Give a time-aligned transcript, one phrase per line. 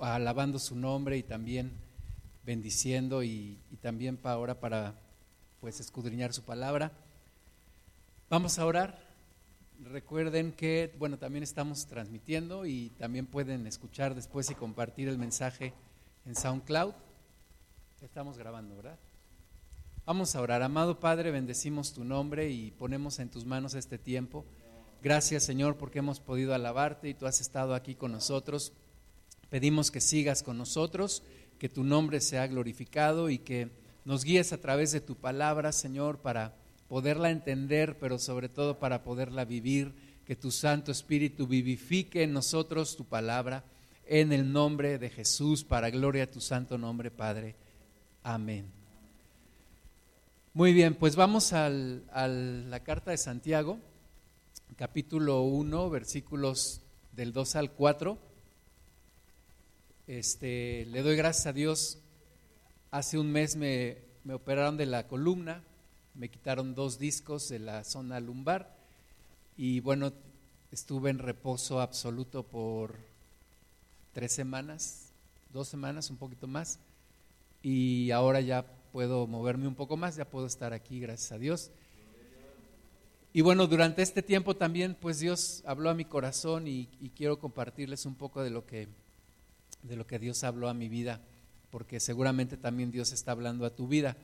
[0.00, 1.72] alabando su nombre y también
[2.44, 4.94] bendiciendo y, también para ahora para
[5.60, 6.92] pues escudriñar su palabra.
[8.28, 8.98] Vamos a orar.
[9.82, 15.72] Recuerden que, bueno, también estamos transmitiendo y también pueden escuchar después y compartir el mensaje
[16.26, 16.92] en SoundCloud.
[18.02, 18.98] Estamos grabando, ¿verdad?
[20.06, 20.62] Vamos a orar.
[20.62, 24.44] Amado Padre, bendecimos tu nombre y ponemos en tus manos este tiempo.
[25.02, 28.72] Gracias, Señor, porque hemos podido alabarte y tú has estado aquí con nosotros.
[29.50, 31.22] Pedimos que sigas con nosotros,
[31.58, 33.68] que tu nombre sea glorificado y que
[34.04, 36.54] nos guíes a través de tu palabra, Señor, para
[36.88, 39.92] poderla entender, pero sobre todo para poderla vivir,
[40.24, 43.64] que tu Santo Espíritu vivifique en nosotros tu palabra,
[44.06, 47.56] en el nombre de Jesús, para gloria a tu santo nombre, Padre.
[48.22, 48.70] Amén.
[50.52, 53.78] Muy bien, pues vamos a la carta de Santiago,
[54.76, 56.80] capítulo 1, versículos
[57.12, 58.29] del 2 al 4.
[60.10, 61.98] Este, le doy gracias a Dios.
[62.90, 65.62] Hace un mes me, me operaron de la columna,
[66.14, 68.76] me quitaron dos discos de la zona lumbar
[69.56, 70.12] y bueno,
[70.72, 72.96] estuve en reposo absoluto por
[74.12, 75.12] tres semanas,
[75.52, 76.80] dos semanas, un poquito más,
[77.62, 81.70] y ahora ya puedo moverme un poco más, ya puedo estar aquí, gracias a Dios.
[83.32, 88.06] Y bueno, durante este tiempo también, pues Dios habló a mi corazón y quiero compartirles
[88.06, 88.88] un poco de lo que
[89.82, 91.20] de lo que Dios habló a mi vida,
[91.70, 94.16] porque seguramente también Dios está hablando a tu vida.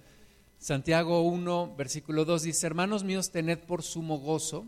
[0.59, 4.67] Santiago 1, versículo 2 dice, hermanos míos, tened por sumo gozo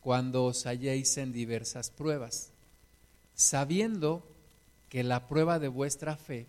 [0.00, 2.50] cuando os halléis en diversas pruebas,
[3.34, 4.22] sabiendo
[4.88, 6.46] que la prueba de vuestra fe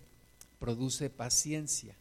[0.60, 1.96] produce paciencia,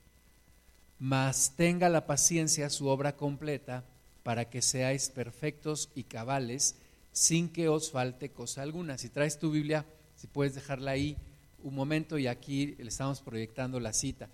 [0.98, 3.84] mas tenga la paciencia su obra completa
[4.22, 6.76] para que seáis perfectos y cabales
[7.12, 8.98] sin que os falte cosa alguna.
[8.98, 11.16] Si traes tu Biblia, si puedes dejarla ahí,
[11.64, 14.28] un momento y aquí le estamos proyectando la cita.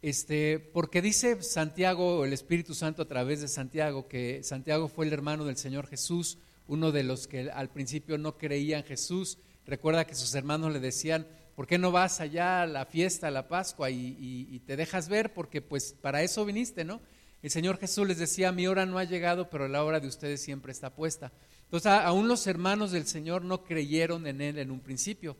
[0.00, 5.12] Este, porque dice Santiago, el Espíritu Santo a través de Santiago, que Santiago fue el
[5.12, 6.38] hermano del Señor Jesús,
[6.68, 9.38] uno de los que al principio no creían en Jesús.
[9.66, 11.26] Recuerda que sus hermanos le decían,
[11.56, 14.16] ¿por qué no vas allá a la fiesta, a la Pascua y,
[14.50, 15.32] y te dejas ver?
[15.32, 17.00] Porque pues para eso viniste, ¿no?
[17.42, 20.40] El Señor Jesús les decía, mi hora no ha llegado, pero la hora de ustedes
[20.40, 21.32] siempre está puesta.
[21.64, 25.36] Entonces, aún los hermanos del Señor no creyeron en Él en un principio.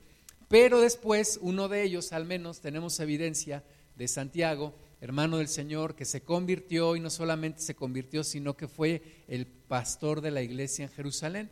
[0.49, 3.65] Pero después, uno de ellos, al menos, tenemos evidencia
[3.97, 8.69] de Santiago, hermano del Señor, que se convirtió y no solamente se convirtió, sino que
[8.69, 11.51] fue el pastor de la iglesia en Jerusalén.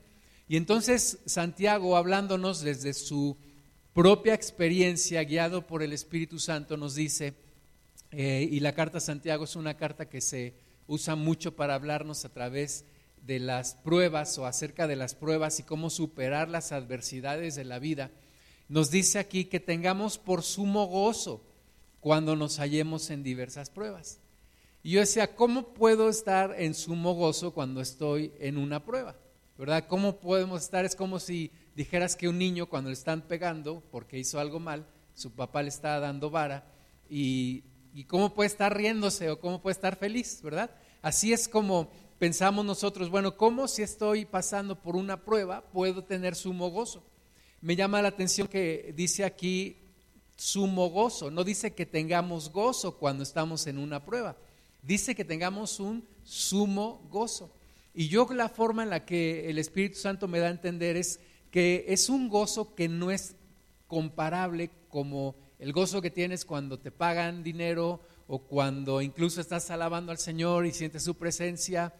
[0.48, 3.36] Y entonces Santiago, hablándonos desde su
[3.92, 7.34] propia experiencia, guiado por el Espíritu Santo, nos dice,
[8.10, 10.54] eh, y la carta a Santiago es una carta que se
[10.86, 12.84] usa mucho para hablarnos a través
[13.22, 17.78] de las pruebas o acerca de las pruebas y cómo superar las adversidades de la
[17.78, 18.10] vida
[18.72, 21.42] nos dice aquí que tengamos por sumo gozo
[22.00, 24.18] cuando nos hallemos en diversas pruebas.
[24.82, 29.14] Y yo decía, ¿cómo puedo estar en sumo gozo cuando estoy en una prueba?
[29.58, 29.84] ¿Verdad?
[29.86, 30.86] ¿Cómo podemos estar?
[30.86, 34.86] Es como si dijeras que un niño cuando le están pegando porque hizo algo mal,
[35.12, 36.64] su papá le está dando vara
[37.10, 40.70] y, y cómo puede estar riéndose o cómo puede estar feliz, ¿verdad?
[41.02, 46.34] Así es como pensamos nosotros, bueno, ¿cómo si estoy pasando por una prueba puedo tener
[46.34, 47.04] sumo gozo?
[47.62, 49.78] Me llama la atención que dice aquí
[50.36, 54.36] sumo gozo, no dice que tengamos gozo cuando estamos en una prueba,
[54.82, 57.54] dice que tengamos un sumo gozo.
[57.94, 61.20] Y yo la forma en la que el Espíritu Santo me da a entender es
[61.50, 63.36] que es un gozo que no es
[63.86, 70.10] comparable como el gozo que tienes cuando te pagan dinero o cuando incluso estás alabando
[70.10, 71.94] al Señor y sientes su presencia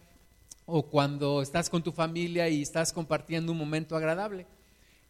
[0.65, 4.47] o cuando estás con tu familia y estás compartiendo un momento agradable.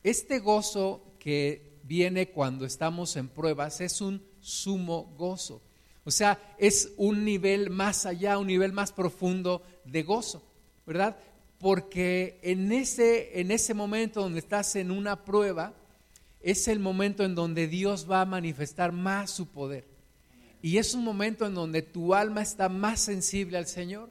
[0.03, 5.61] Este gozo que viene cuando estamos en pruebas es un sumo gozo.
[6.05, 10.43] O sea, es un nivel más allá, un nivel más profundo de gozo,
[10.85, 11.17] ¿verdad?
[11.59, 15.73] Porque en ese, en ese momento donde estás en una prueba,
[16.41, 19.85] es el momento en donde Dios va a manifestar más su poder.
[20.61, 24.09] Y es un momento en donde tu alma está más sensible al Señor.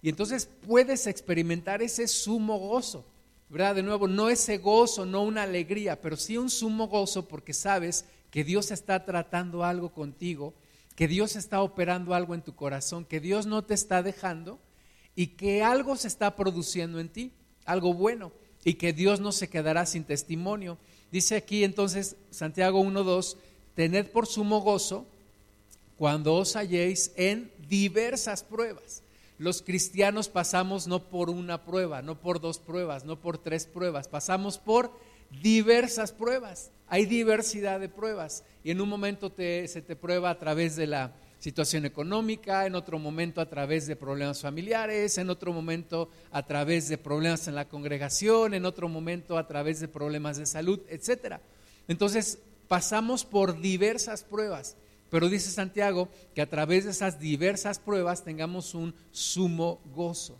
[0.00, 3.04] Y entonces puedes experimentar ese sumo gozo.
[3.52, 8.06] De nuevo, no ese gozo, no una alegría, pero sí un sumo gozo porque sabes
[8.30, 10.54] que Dios está tratando algo contigo,
[10.96, 14.58] que Dios está operando algo en tu corazón, que Dios no te está dejando
[15.14, 17.32] y que algo se está produciendo en ti,
[17.66, 18.32] algo bueno,
[18.64, 20.78] y que Dios no se quedará sin testimonio.
[21.10, 23.36] Dice aquí entonces Santiago 1.2,
[23.74, 25.06] tened por sumo gozo
[25.98, 29.02] cuando os halléis en diversas pruebas
[29.42, 34.06] los cristianos pasamos no por una prueba, no por dos pruebas, no por tres pruebas,
[34.06, 34.92] pasamos por
[35.42, 36.70] diversas pruebas.
[36.86, 38.44] Hay diversidad de pruebas.
[38.62, 43.00] Y en un momento se te prueba a través de la situación económica, en otro
[43.00, 47.68] momento a través de problemas familiares, en otro momento a través de problemas en la
[47.68, 51.40] congregación, en otro momento a través de problemas de salud, etcétera.
[51.88, 54.76] Entonces, pasamos por diversas pruebas,
[55.12, 60.38] pero dice Santiago que a través de esas diversas pruebas tengamos un sumo gozo,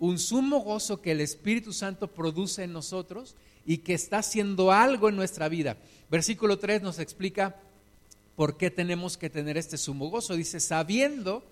[0.00, 5.08] un sumo gozo que el Espíritu Santo produce en nosotros y que está haciendo algo
[5.08, 5.76] en nuestra vida.
[6.10, 7.54] Versículo 3 nos explica
[8.34, 10.34] por qué tenemos que tener este sumo gozo.
[10.34, 11.44] Dice, sabiendo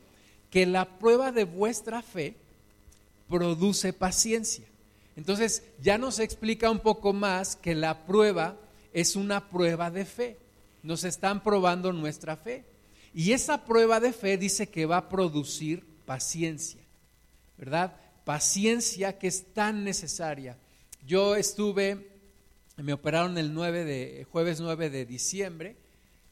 [0.50, 2.34] que la prueba de vuestra fe
[3.28, 4.64] produce paciencia.
[5.14, 8.56] Entonces ya nos explica un poco más que la prueba
[8.92, 10.45] es una prueba de fe.
[10.86, 12.64] Nos están probando nuestra fe.
[13.12, 16.80] Y esa prueba de fe dice que va a producir paciencia,
[17.58, 17.96] ¿verdad?
[18.24, 20.56] Paciencia que es tan necesaria.
[21.06, 22.08] Yo estuve,
[22.76, 25.76] me operaron el 9 de, jueves 9 de diciembre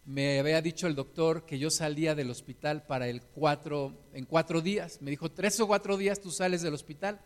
[0.07, 4.61] me había dicho el doctor que yo salía del hospital para el cuatro, en cuatro
[4.61, 5.01] días.
[5.01, 7.21] Me dijo, tres o cuatro días tú sales del hospital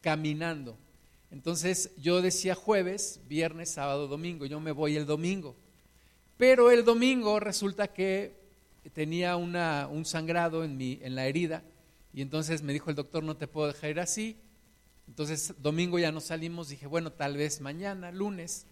[0.00, 0.76] caminando.
[1.32, 4.46] Entonces yo decía jueves, viernes, sábado, domingo.
[4.46, 5.56] Yo me voy el domingo.
[6.36, 8.34] Pero el domingo resulta que
[8.92, 11.62] tenía un sangrado en, mi, en la herida.
[12.12, 14.36] Y entonces me dijo el doctor, no te puedo dejar ir así.
[15.06, 16.68] Entonces domingo ya no salimos.
[16.68, 18.66] Dije, bueno, tal vez mañana, lunes.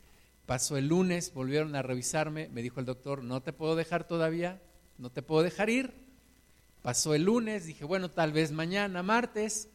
[0.47, 4.61] Pasó el lunes, volvieron a revisarme, me dijo el doctor, no te puedo dejar todavía,
[4.99, 5.94] no te puedo dejar ir.
[6.82, 9.69] Pasó el lunes, dije, bueno, tal vez mañana, martes.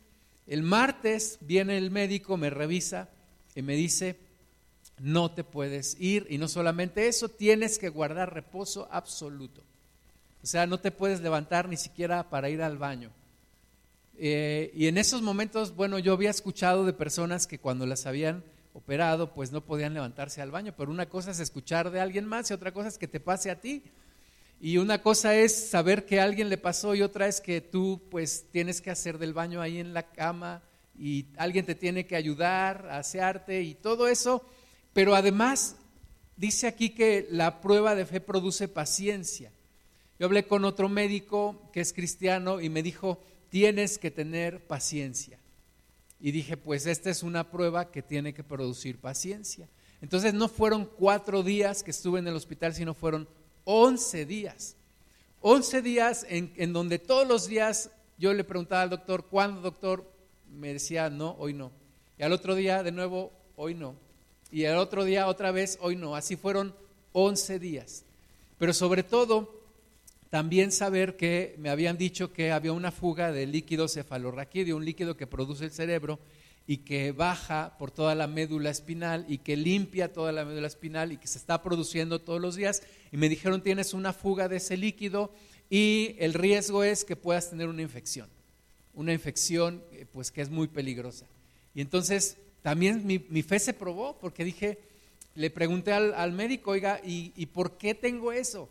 [0.46, 3.10] El martes viene el médico, me revisa
[3.56, 4.20] y me dice,
[5.00, 6.28] no te puedes ir.
[6.30, 9.62] Y no solamente eso, tienes que guardar reposo absoluto.
[10.44, 13.12] O sea, no te puedes levantar ni siquiera para ir al baño.
[14.18, 18.44] Eh, y en esos momentos, bueno, yo había escuchado de personas que cuando las habían
[18.74, 22.50] operado, pues no podían levantarse al baño, pero una cosa es escuchar de alguien más
[22.50, 23.84] y otra cosa es que te pase a ti.
[24.60, 28.46] Y una cosa es saber que alguien le pasó y otra es que tú pues
[28.52, 30.64] tienes que hacer del baño ahí en la cama
[30.98, 34.44] y alguien te tiene que ayudar a asearte y todo eso,
[34.98, 35.76] pero además
[36.38, 39.52] dice aquí que la prueba de fe produce paciencia.
[40.18, 45.38] Yo hablé con otro médico que es cristiano y me dijo, tienes que tener paciencia.
[46.20, 49.70] Y dije, pues esta es una prueba que tiene que producir paciencia.
[50.02, 53.28] Entonces no fueron cuatro días que estuve en el hospital, sino fueron
[53.66, 54.78] once días.
[55.42, 60.12] Once días en, donde todos los días yo le preguntaba al doctor, ¿cuándo, doctor?
[60.52, 61.72] Me decía, no, hoy no.
[62.18, 64.07] Y al otro día, de nuevo, hoy no.
[64.52, 66.16] Y al otro día, otra vez, hoy no.
[66.16, 66.74] Así fueron
[67.12, 68.04] once días.
[68.58, 69.54] Pero sobre todo,
[70.30, 75.16] también saber que me habían dicho que había una fuga de líquido cefalorraquídeo, un líquido
[75.16, 76.20] que produce el cerebro
[76.66, 81.14] y que baja por toda la médula espinal y que limpia toda la médula espinal
[81.14, 82.84] y que se está produciendo todos los días.
[83.12, 85.32] Y me dijeron, tienes una fuga de ese líquido
[85.70, 88.28] y el riesgo es que puedas tener una infección,
[88.94, 91.26] una infección eh, pues que es muy peligrosa.
[91.74, 94.78] Y entonces también mi, fe se probó porque dije,
[95.36, 98.68] le pregunté al, médico, oiga, ¿y por qué tengo eso?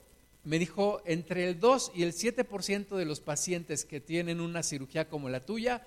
[0.46, 5.08] me dijo, entre el 2 y el 7% de los pacientes que tienen una cirugía
[5.08, 5.84] como la tuya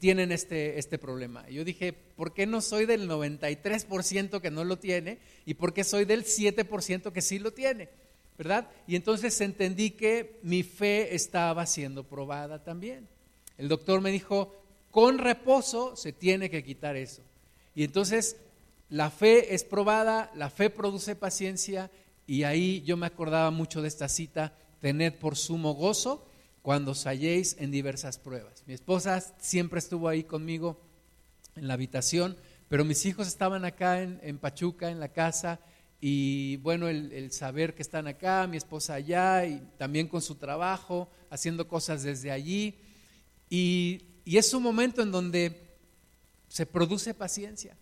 [0.00, 1.48] tienen este, este problema.
[1.48, 5.84] yo dije, ¿por qué no soy del 93% que no lo tiene y por qué
[5.84, 7.88] soy del 7% que sí lo tiene?
[8.36, 8.68] ¿Verdad?
[8.88, 13.06] Y entonces entendí que mi fe estaba siendo probada también.
[13.58, 14.52] El doctor me dijo,
[14.90, 17.22] con reposo se tiene que quitar eso.
[17.74, 18.36] Y entonces
[18.88, 21.90] la fe es probada, la fe produce paciencia
[22.26, 26.26] y ahí yo me acordaba mucho de esta cita, tened por sumo gozo
[26.62, 28.64] cuando os halléis en diversas pruebas.
[28.66, 30.80] Mi esposa siempre estuvo ahí conmigo
[31.56, 32.36] en la habitación,
[32.68, 35.60] pero mis hijos estaban acá en, Pachuca, en la casa,
[36.00, 41.08] y bueno, el, saber que están acá, mi esposa allá, y también con su trabajo,
[41.30, 42.78] haciendo cosas desde allí,
[43.50, 45.63] y, es un momento en donde
[46.54, 47.76] se produce paciencia,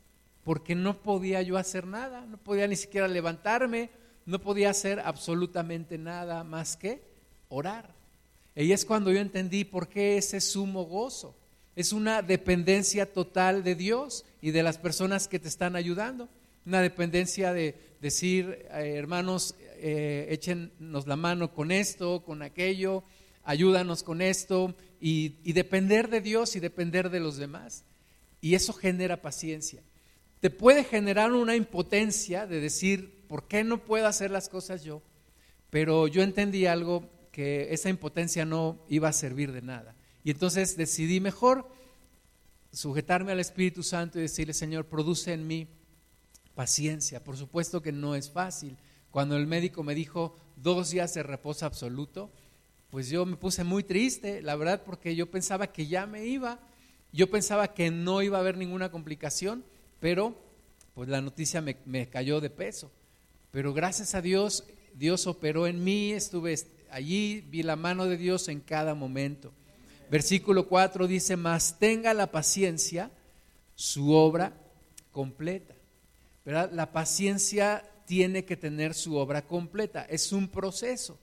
[0.45, 3.91] porque no podía yo hacer nada, no podía ni siquiera levantarme,
[4.25, 7.03] no podía hacer absolutamente nada más que
[7.51, 7.95] orar.
[8.57, 11.37] Y es cuando yo entendí por qué ese sumo gozo.
[11.77, 16.31] Es una dependencia total de Dios y de las personas que te están ayudando.
[16.65, 23.05] Una dependencia de decir, eh, hermanos, eh, échenos la mano con esto, con aquello,
[23.45, 27.85] ayúdanos con esto, y, y depender de Dios y depender de los demás.
[28.43, 29.83] Y eso genera paciencia.
[30.41, 35.01] Te puede generar una impotencia de decir, ¿por qué no puedo hacer las cosas yo?
[35.71, 39.97] Pero yo entendí algo que esa impotencia no iba a servir de nada.
[40.25, 41.67] Y entonces decidí mejor
[42.73, 45.69] sujetarme al Espíritu Santo y decirle, Señor, produce en mí
[46.55, 48.77] Paciencia, por supuesto que no es fácil.
[49.11, 52.31] Cuando el médico me dijo dos días de reposo absoluto,
[52.91, 56.61] pues yo me puse muy triste, la verdad, porque yo pensaba que ya me iba,
[57.13, 59.65] yo pensaba que no iba a haber ninguna complicación,
[60.01, 60.37] pero
[60.95, 62.91] pues la noticia me, cayó de peso.
[63.51, 64.65] Pero gracias a Dios,
[64.95, 66.59] Dios operó en mí, estuve
[66.91, 69.53] allí, vi la mano de Dios en cada momento.
[70.11, 73.11] Versículo 4 dice, más tenga la paciencia
[73.75, 74.53] su obra
[75.11, 75.75] completa.
[76.45, 76.71] ¿Verdad?
[76.73, 81.19] La paciencia tiene que tener su obra completa, es un proceso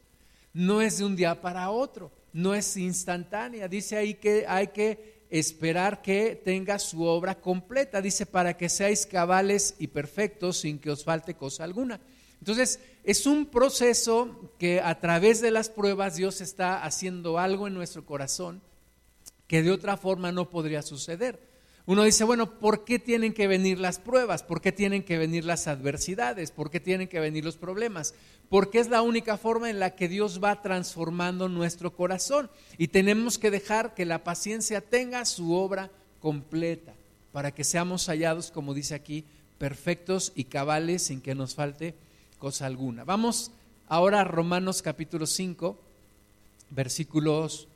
[0.53, 3.67] no es de un día para otro, no es instantánea.
[3.67, 8.01] Dice ahí que hay que esperar que tenga su obra completa.
[8.01, 11.99] Dice, para que seáis cabales y perfectos sin que os falte cosa alguna.
[12.39, 17.73] Entonces, es un proceso que a través de las pruebas Dios está haciendo algo en
[17.73, 18.61] nuestro corazón
[19.47, 21.48] que de otra forma no podría suceder.
[21.89, 24.43] Uno dice, bueno, ¿por qué tienen que venir las pruebas?
[24.43, 26.51] ¿Por qué tienen que venir las adversidades?
[26.51, 28.13] ¿Por qué tienen que venir los problemas?
[28.47, 32.51] Porque es la única forma en la que Dios va transformando nuestro corazón.
[32.77, 36.93] Y tenemos que dejar que la paciencia tenga su obra completa
[37.31, 39.25] para que seamos hallados, como dice aquí,
[39.57, 41.95] perfectos y cabales sin que nos falte
[42.37, 43.03] cosa alguna.
[43.03, 43.49] Vamos
[43.87, 45.75] ahora a Romanos capítulo 5,
[46.69, 47.67] versículos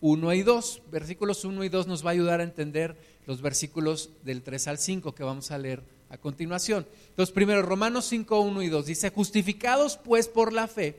[0.00, 0.82] 1 y 2.
[0.90, 2.96] Versículos 1 y 2 nos va a ayudar a entender
[3.28, 6.86] los versículos del 3 al 5 que vamos a leer a continuación.
[7.10, 10.96] Entonces, primero, Romanos 5, 1 y 2 dice, justificados pues por la fe,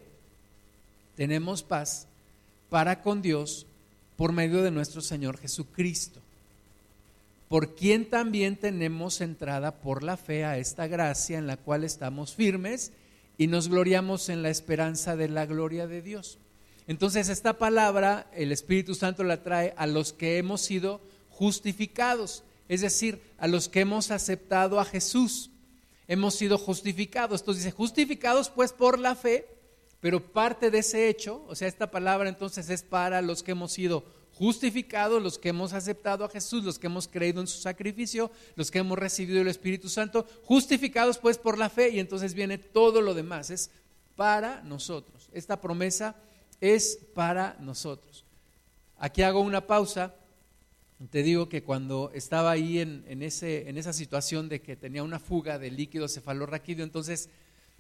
[1.18, 2.06] tenemos paz
[2.70, 3.66] para con Dios
[4.16, 6.20] por medio de nuestro Señor Jesucristo,
[7.48, 12.36] por quien también tenemos entrada por la fe a esta gracia en la cual estamos
[12.36, 12.92] firmes
[13.40, 16.38] y nos gloriamos en la esperanza de la gloria de Dios.
[16.86, 21.02] Entonces esta palabra el Espíritu Santo la trae a los que hemos sido
[21.40, 25.50] justificados, es decir, a los que hemos aceptado a Jesús.
[26.06, 27.40] Hemos sido justificados.
[27.40, 29.48] Entonces dice, justificados pues por la fe,
[30.02, 33.72] pero parte de ese hecho, o sea, esta palabra entonces es para los que hemos
[33.72, 34.04] sido
[34.34, 38.70] justificados, los que hemos aceptado a Jesús, los que hemos creído en su sacrificio, los
[38.70, 43.02] que hemos recibido el Espíritu Santo, justificados pues por la fe y entonces viene todo
[43.02, 43.72] lo demás, es
[44.18, 45.30] para nosotros.
[45.32, 46.16] Esta promesa
[46.60, 48.26] es para nosotros.
[48.98, 50.14] Aquí hago una pausa
[51.08, 55.72] te digo que cuando estaba ahí en, esa situación de que tenía una fuga de
[55.72, 57.30] líquido cefalorraquídeo, entonces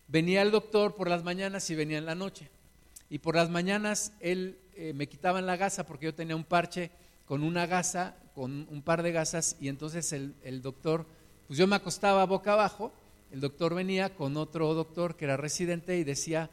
[0.07, 2.49] venía el doctor por las mañanas y venía en la noche.
[3.09, 6.91] Y por las mañanas él eh, me quitaba la gasa porque yo tenía un parche
[7.25, 11.05] con una gasa, con un par de gasas, y entonces el, doctor,
[11.47, 12.93] pues yo me acostaba boca abajo,
[13.31, 16.49] el doctor venía con otro doctor que era residente y decía,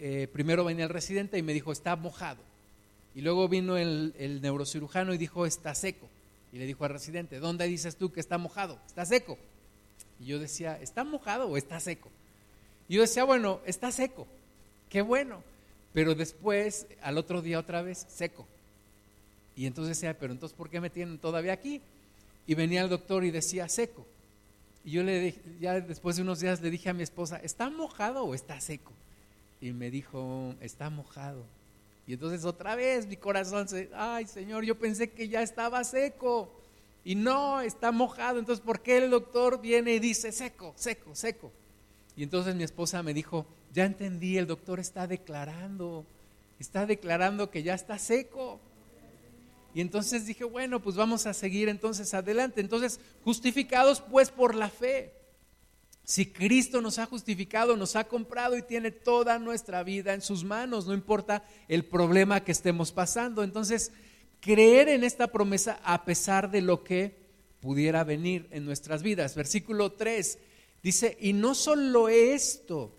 [0.00, 2.49] eh, primero venía el residente y me dijo, está mojado.
[3.14, 6.08] Y luego vino el, neurocirujano y dijo, está seco.
[6.52, 8.78] Y le dijo al residente, ¿dónde dices tú que está mojado?
[8.86, 9.38] Está seco.
[10.20, 12.10] Y yo decía, ¿está mojado o está seco?
[12.88, 14.26] Y yo decía, bueno, está seco.
[14.88, 15.42] Qué bueno.
[15.92, 18.46] Pero después, al otro día otra vez, seco.
[19.56, 21.80] Y entonces decía, pero entonces, ¿por qué me tienen todavía aquí?
[22.46, 24.06] Y venía el doctor y decía, seco.
[24.84, 27.68] Y yo le dije, ya después de unos días le dije a mi esposa, ¿está
[27.70, 28.92] mojado o está seco?
[29.60, 31.44] Y me dijo, está mojado.
[32.10, 36.50] Y entonces otra vez mi corazón se, ay Señor, yo pensé que ya estaba seco.
[37.04, 38.40] Y no, está mojado.
[38.40, 41.52] Entonces, ¿por qué el doctor viene y dice seco, seco, seco?
[42.16, 46.04] Y entonces mi esposa me dijo, ya entendí, el doctor está declarando,
[46.58, 48.58] está declarando que ya está seco.
[49.72, 52.60] Y entonces dije, bueno, pues vamos a seguir entonces adelante.
[52.60, 55.12] Entonces, justificados pues por la fe.
[56.10, 60.42] Si Cristo nos ha justificado, nos ha comprado y tiene toda nuestra vida en sus
[60.42, 63.44] manos, no importa el problema que estemos pasando.
[63.44, 63.92] Entonces,
[64.40, 67.14] creer en esta promesa a pesar de lo que
[67.60, 69.36] pudiera venir en nuestras vidas.
[69.36, 70.40] Versículo 3
[70.82, 72.92] dice, y no solo esto,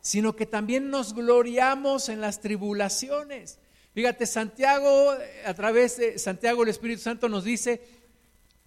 [0.00, 3.60] sino que también nos gloriamos en las tribulaciones.
[3.94, 5.14] Fíjate, Santiago,
[5.46, 7.99] a través de Santiago el Espíritu Santo nos dice,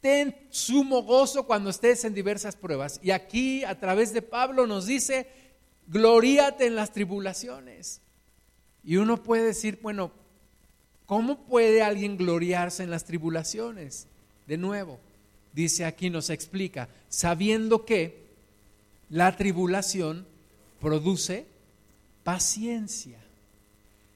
[0.03, 3.00] ten sumo gozo cuando estés en diversas pruebas.
[3.01, 5.27] Y aquí a través de Pablo nos dice,
[5.88, 8.01] gloríate en las tribulaciones.
[8.83, 10.12] Y uno puede decir, bueno,
[11.05, 14.07] ¿cómo puede alguien gloriarse en las tribulaciones?
[14.45, 15.00] De nuevo,
[15.53, 18.25] dice aquí, nos explica, sabiendo que
[19.10, 20.27] la tribulación
[20.81, 21.45] produce
[22.25, 23.19] paciencia.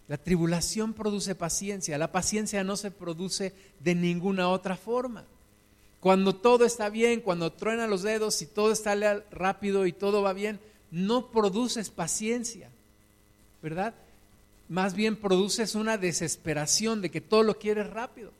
[0.09, 1.97] La tribulación produce paciencia.
[1.97, 5.23] La paciencia no se produce de ninguna otra forma.
[5.99, 8.95] Cuando todo está bien, cuando truenan los dedos y todo está
[9.31, 10.59] rápido y todo va bien,
[10.91, 12.69] no produces paciencia,
[13.61, 13.93] ¿verdad?
[14.69, 18.31] Más bien produces una desesperación de que todo lo quieres rápido.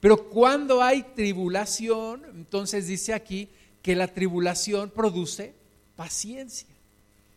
[0.00, 3.48] Pero cuando hay tribulación, entonces dice aquí
[3.82, 5.54] que la tribulación produce
[5.96, 6.68] paciencia.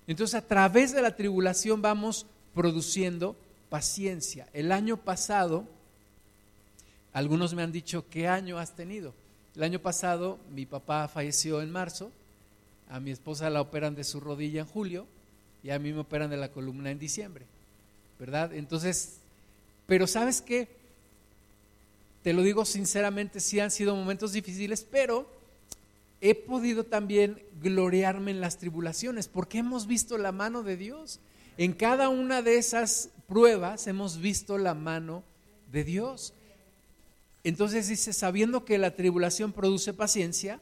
[0.07, 3.35] Entonces a través de la tribulación vamos produciendo
[3.69, 4.47] paciencia.
[4.53, 5.65] El año pasado,
[7.13, 9.13] algunos me han dicho, ¿qué año has tenido?
[9.55, 12.11] El año pasado mi papá falleció en marzo,
[12.89, 15.05] a mi esposa la operan de su rodilla en julio
[15.63, 17.45] y a mí me operan de la columna en diciembre,
[18.19, 18.53] ¿verdad?
[18.53, 19.17] Entonces,
[19.85, 20.67] pero ¿sabes qué?
[22.23, 25.27] Te lo digo sinceramente, sí han sido momentos difíciles, pero
[26.21, 31.19] he podido también gloriarme en las tribulaciones, porque hemos visto la mano de Dios.
[31.57, 35.23] En cada una de esas pruebas hemos visto la mano
[35.71, 36.33] de Dios.
[37.43, 40.59] Entonces dice, sabiendo que la tribulación produce paciencia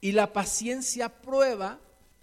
[0.00, 1.80] y la paciencia prueba,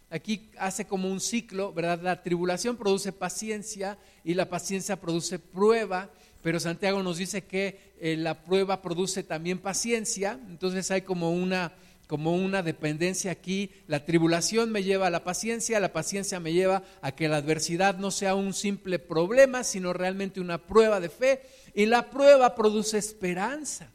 [0.10, 2.00] aquí hace como un ciclo, ¿verdad?
[2.02, 6.10] La tribulación produce paciencia y la paciencia produce prueba,
[6.42, 11.74] pero Santiago nos dice que eh, la prueba produce también paciencia, entonces hay como una
[12.08, 13.72] como una dependencia aquí.
[13.88, 17.98] La tribulación me lleva a la paciencia, la paciencia me lleva a que la adversidad
[17.98, 21.42] no sea un simple problema, sino realmente una prueba de fe.
[21.74, 23.90] Y la prueba produce esperanza.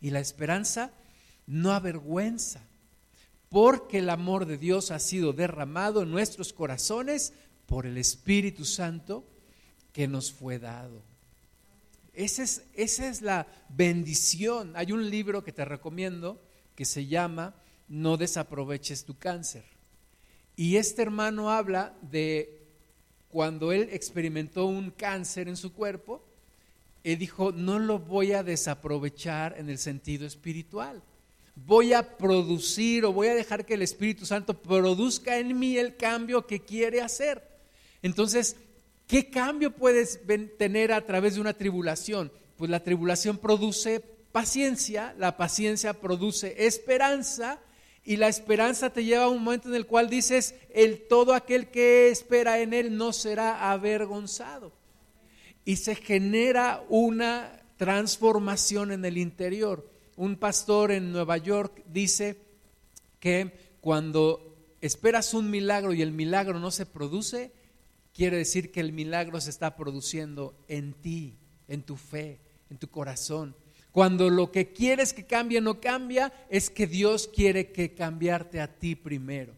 [0.00, 0.90] Y la esperanza
[1.46, 2.60] no avergüenza,
[3.48, 7.32] porque el amor de Dios ha sido derramado en nuestros corazones
[7.66, 9.24] por el Espíritu Santo
[9.92, 11.02] que nos fue dado.
[12.14, 14.72] Esa es, esa es la bendición.
[14.76, 16.40] Hay un libro que te recomiendo
[16.74, 17.54] que se llama
[17.88, 19.64] No desaproveches tu cáncer.
[20.56, 22.62] Y este hermano habla de
[23.28, 26.22] cuando él experimentó un cáncer en su cuerpo,
[27.04, 31.02] él dijo, no lo voy a desaprovechar en el sentido espiritual.
[31.54, 35.96] Voy a producir o voy a dejar que el Espíritu Santo produzca en mí el
[35.96, 37.42] cambio que quiere hacer.
[38.02, 38.56] Entonces,
[39.06, 40.20] ¿qué cambio puedes
[40.58, 42.32] tener a través de una tribulación?
[42.56, 44.02] Pues la tribulación produce
[44.32, 47.60] paciencia, la paciencia produce esperanza
[48.04, 51.68] y la esperanza te lleva a un momento en el cual dices, el todo aquel
[51.70, 54.72] que espera en él no será avergonzado.
[55.64, 59.88] Y se genera una transformación en el interior.
[60.16, 62.38] Un pastor en Nueva York dice
[63.20, 67.52] que cuando esperas un milagro y el milagro no se produce,
[68.12, 72.88] quiere decir que el milagro se está produciendo en ti, en tu fe, en tu
[72.88, 73.54] corazón.
[73.92, 78.66] Cuando lo que quieres que cambie no cambia, es que Dios quiere que cambiarte a
[78.66, 79.52] ti primero.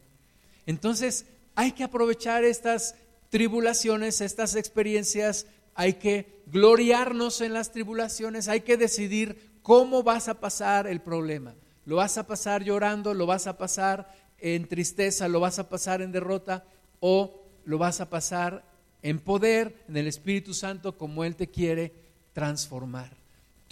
[0.67, 2.97] Entonces, hay que aprovechar estas
[3.31, 10.41] tribulaciones, estas experiencias, hay que gloriarnos en las tribulaciones, hay que decidir cómo vas a
[10.41, 11.55] pasar el problema.
[11.87, 13.15] ¿Lo vas a pasar llorando?
[13.15, 15.29] ¿Lo vas a pasar en tristeza?
[15.29, 16.65] ¿Lo vas a pasar en derrota?
[17.01, 18.65] ¿O lo vas a pasar
[19.03, 21.93] en poder, en el Espíritu Santo, como Él te quiere
[22.33, 23.24] transformar?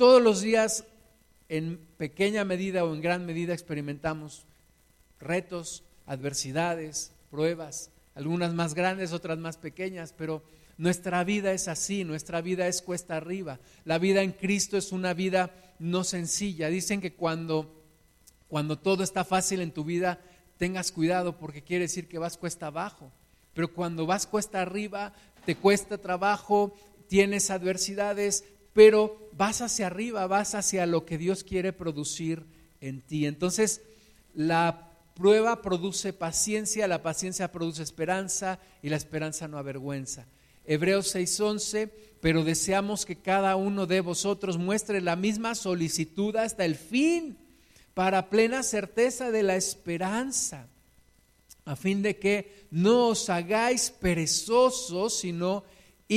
[0.03, 0.85] Todos los días,
[1.49, 4.47] en pequeña medida o en gran medida, experimentamos
[5.21, 10.43] retos, adversidades, pruebas, algunas más grandes, otras más pequeñas, pero
[10.77, 13.61] nuestra vida es así, nuestra vida es cuesta arriba.
[13.85, 16.67] La vida en Cristo es una vida no sencilla.
[16.67, 17.73] Dicen que cuando,
[18.49, 20.19] cuando todo está fácil en tu vida,
[20.59, 23.12] tengas cuidado porque quiere decir que vas cuesta abajo.
[23.55, 25.12] Pero cuando vas cuesta arriba,
[25.47, 26.75] te cuesta trabajo,
[27.07, 32.45] tienes adversidades, pero vas hacia arriba, vas hacia lo que Dios quiere producir
[32.81, 33.27] en ti.
[33.27, 33.83] Entonces,
[34.35, 40.27] la prueba produce paciencia, la paciencia produce esperanza y la esperanza no avergüenza.
[40.65, 46.77] Hebreos 6:11, pero deseamos que cada uno de vosotros muestre la misma solicitud hasta el
[46.77, 47.37] fin,
[47.95, 50.67] para plena certeza de la esperanza,
[51.65, 55.65] a fin de que no os hagáis perezosos, sino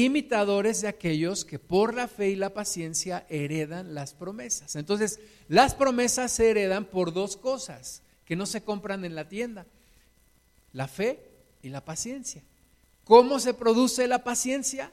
[0.03, 4.75] imitadores de aquellos que por la fe y la paciencia heredan las promesas.
[4.75, 9.65] Entonces, las promesas se heredan por dos cosas que no se compran en la tienda,
[10.73, 11.19] la fe
[11.61, 12.43] y la paciencia.
[13.05, 14.91] ¿Cómo se produce la paciencia?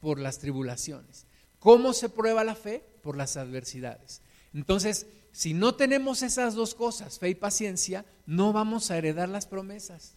[0.00, 1.24] Por las tribulaciones.
[1.58, 2.84] ¿Cómo se prueba la fe?
[3.02, 4.20] Por las adversidades.
[4.52, 9.46] Entonces, si no tenemos esas dos cosas, fe y paciencia, no vamos a heredar las
[9.46, 10.14] promesas.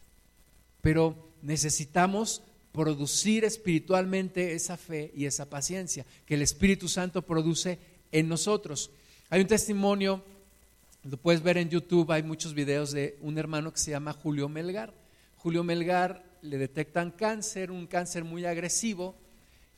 [0.82, 7.80] Pero necesitamos producir espiritualmente esa fe y esa paciencia que el Espíritu Santo produce
[8.12, 8.92] en nosotros.
[9.30, 10.24] Hay un testimonio,
[11.04, 14.50] lo puedes ver en YouTube, hay muchos videos de un hermano que se llama Julio
[14.50, 14.94] Melgar.
[15.38, 19.16] Julio Melgar le detectan cáncer, un cáncer muy agresivo,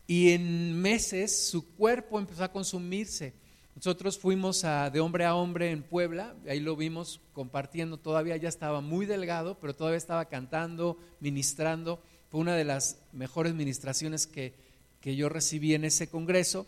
[0.07, 3.33] y en meses su cuerpo empezó a consumirse.
[3.75, 8.49] Nosotros fuimos a, de hombre a hombre en Puebla, ahí lo vimos compartiendo, todavía ya
[8.49, 12.01] estaba muy delgado, pero todavía estaba cantando, ministrando
[12.31, 14.53] fue una de las mejores ministraciones que,
[15.03, 16.65] yo recibí en ese congreso.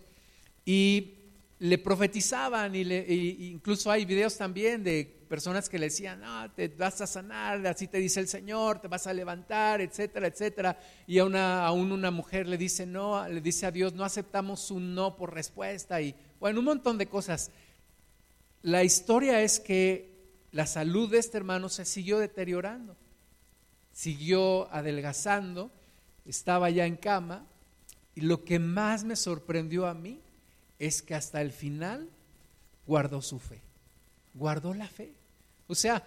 [0.65, 1.13] Y
[1.59, 6.67] le profetizaban, y, le, incluso hay videos también de personas que le decían, no, te
[6.67, 10.77] vas a sanar, así te dice el Señor, te vas a levantar, etcétera, etcétera.
[11.07, 14.69] Y a una, aún una mujer le dice no, le dice a Dios, no aceptamos
[14.69, 16.01] un no por respuesta.
[16.01, 17.51] Y bueno, un montón de cosas.
[18.63, 20.11] La historia es que
[20.51, 22.97] la salud de este hermano se siguió deteriorando,
[23.93, 25.71] siguió adelgazando,
[26.25, 27.45] estaba ya en cama.
[28.15, 30.19] Y lo que más me sorprendió a mí
[30.79, 32.09] es que hasta el final
[32.85, 33.61] guardó su fe,
[34.33, 35.13] guardó la fe.
[35.67, 36.03] O sea,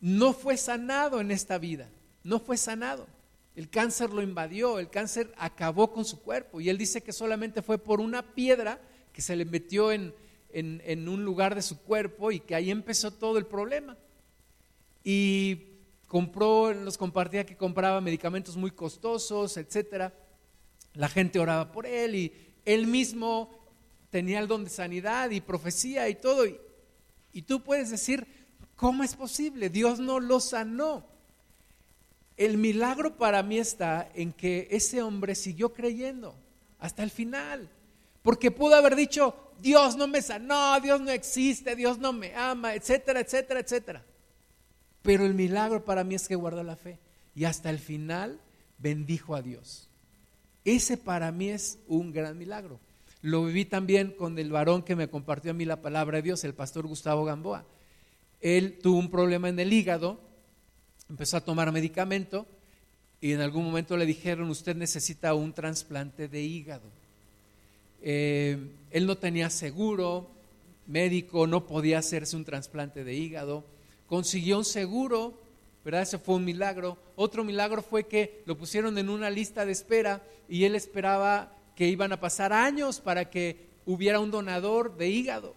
[0.00, 1.88] no fue sanado en esta vida,
[2.24, 3.06] no fue sanado.
[3.54, 7.62] El cáncer lo invadió, el cáncer acabó con su cuerpo y él dice que solamente
[7.62, 8.78] fue por una piedra
[9.14, 10.12] que se le metió en,
[10.50, 13.96] en, un lugar de su cuerpo y que ahí empezó todo el problema.
[15.04, 15.75] Y
[16.06, 20.14] compró, nos compartía que compraba medicamentos muy costosos, etcétera.
[20.94, 22.32] La gente oraba por él y
[22.64, 23.50] él mismo
[24.10, 26.44] tenía el don de sanidad y profecía y todo.
[27.32, 28.26] y tú puedes decir,
[28.76, 29.70] ¿Cómo es posible?
[29.70, 31.06] Dios no lo sanó.
[32.36, 36.36] El milagro para mí está en que ese hombre siguió creyendo
[36.78, 37.70] hasta el final.
[38.22, 42.74] Porque pudo haber dicho, Dios no me sanó, Dios no existe, Dios no me ama,
[42.74, 44.04] etcétera, etcétera, etcétera.
[45.06, 46.98] Pero el milagro para mí es que guardó la fe
[47.34, 48.38] y hasta el final
[48.76, 49.88] bendijo a Dios.
[50.66, 52.78] Ese para mí es un gran milagro.
[53.22, 56.44] Lo viví también con el varón que me compartió a mí la palabra de Dios,
[56.44, 57.64] el pastor Gustavo Gamboa
[58.40, 60.20] él tuvo un problema en el hígado,
[61.08, 62.46] empezó a tomar medicamento
[63.20, 66.88] y en algún momento le dijeron, usted necesita un trasplante de hígado.
[68.02, 68.58] Eh,
[68.90, 70.30] él no tenía seguro
[70.86, 73.64] médico, no podía hacerse un trasplante de hígado.
[74.08, 75.34] Consiguió un seguro,
[75.84, 76.02] ¿verdad?
[76.02, 76.96] Ese fue un milagro.
[77.16, 81.88] Otro milagro fue que lo pusieron en una lista de espera y él esperaba que
[81.88, 85.54] iban a pasar años para que hubiera un donador de hígado.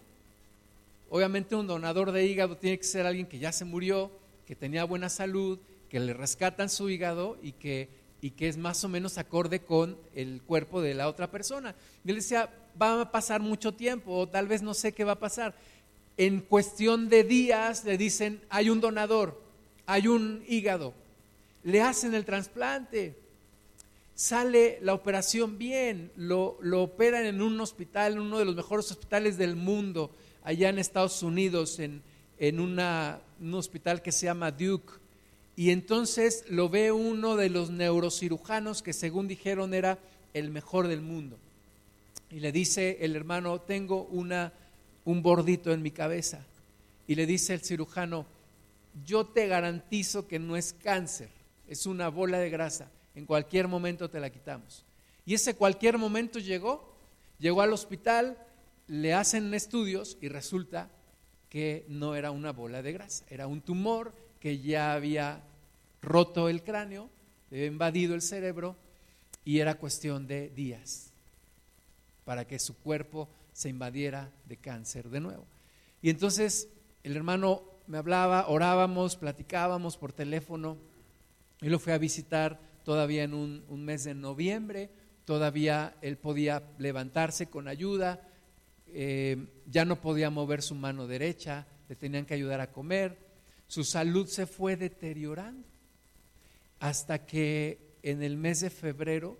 [1.09, 4.11] Obviamente un donador de hígado tiene que ser alguien que ya se murió,
[4.45, 5.59] que tenía buena salud,
[5.89, 7.89] que le rescatan su hígado y que,
[8.21, 11.73] y que es más o menos acorde con el cuerpo de la otra persona.
[12.05, 15.13] Y él decía, va a pasar mucho tiempo o tal vez no sé qué va
[15.13, 15.55] a pasar.
[16.19, 19.41] En cuestión de días le dicen, hay un donador,
[19.85, 20.93] hay un hígado,
[21.63, 23.15] le hacen el trasplante,
[24.15, 28.91] sale la operación bien, lo, lo operan en un hospital, en uno de los mejores
[28.91, 30.11] hospitales del mundo
[30.43, 32.01] allá en Estados Unidos, en,
[32.37, 34.95] en un hospital que se llama Duke.
[35.55, 39.99] Y entonces lo ve uno de los neurocirujanos que según dijeron era
[40.33, 41.37] el mejor del mundo.
[42.29, 44.51] Y le dice el hermano, tengo una,
[45.09, 46.45] un bordito en mi cabeza.
[47.07, 48.27] Y le dice el cirujano,
[49.05, 51.29] yo te garantizo que no es cáncer,
[51.67, 52.91] es una bola de grasa.
[53.15, 54.85] En cualquier momento te la quitamos.
[55.25, 56.95] Y ese cualquier momento llegó,
[57.39, 58.37] llegó al hospital,
[58.87, 60.89] le hacen estudios y resulta
[61.49, 65.41] que no era una bola de grasa, era un tumor que ya había
[66.03, 67.09] roto el cráneo,
[67.49, 68.75] había invadido el cerebro
[69.43, 71.11] y era cuestión de días
[72.25, 73.27] para que su cuerpo
[73.59, 75.45] se invadiera de cáncer de nuevo.
[76.01, 76.69] Y entonces
[77.03, 80.77] el hermano me hablaba, orábamos, platicábamos por teléfono,
[81.59, 84.89] y lo fui a visitar todavía en un, un mes de noviembre,
[85.25, 88.25] todavía él podía levantarse con ayuda,
[88.87, 89.35] eh,
[89.69, 93.17] ya no podía mover su mano derecha, le tenían que ayudar a comer,
[93.67, 95.67] su salud se fue deteriorando
[96.79, 99.37] hasta que en el mes de febrero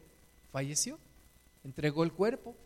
[0.52, 1.00] falleció,
[1.64, 2.58] entregó el cuerpo,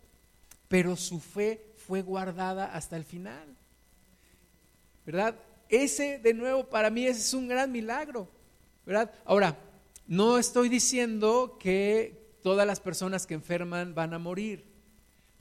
[0.74, 3.56] pero su fe fue guardada hasta el final.
[5.06, 5.36] ¿Verdad?
[5.70, 8.28] Ese de nuevo para mí es un gran milagro,
[8.84, 9.14] ¿verdad?
[9.24, 9.56] Ahora,
[10.08, 14.66] no estoy diciendo que todas las personas que enferman van a morir.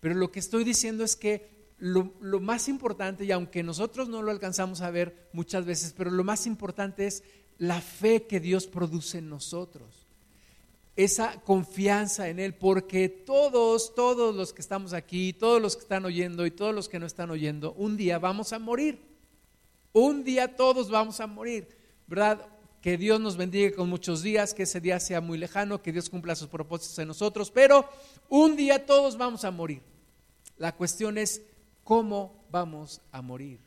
[0.01, 4.33] Pero lo que estoy diciendo es que lo, más importante, y aunque nosotros no lo
[4.33, 7.25] alcanzamos a ver muchas veces, pero lo más importante es
[7.57, 10.02] la fe que Dios produce en nosotros.
[10.95, 16.05] Esa confianza en Él, porque todos, todos los que estamos aquí, todos los que están
[16.05, 19.01] oyendo y todos los que no están oyendo, un día vamos a morir.
[19.93, 21.69] Un día todos vamos a morir,
[22.07, 22.47] ¿verdad?
[22.81, 26.11] Que Dios nos bendiga con muchos días, que ese día sea muy lejano, que Dios
[26.11, 27.89] cumpla sus propósitos en nosotros, pero
[28.29, 29.83] un día todos vamos a morir.
[30.57, 31.43] La cuestión es
[31.85, 33.61] cómo vamos a morir,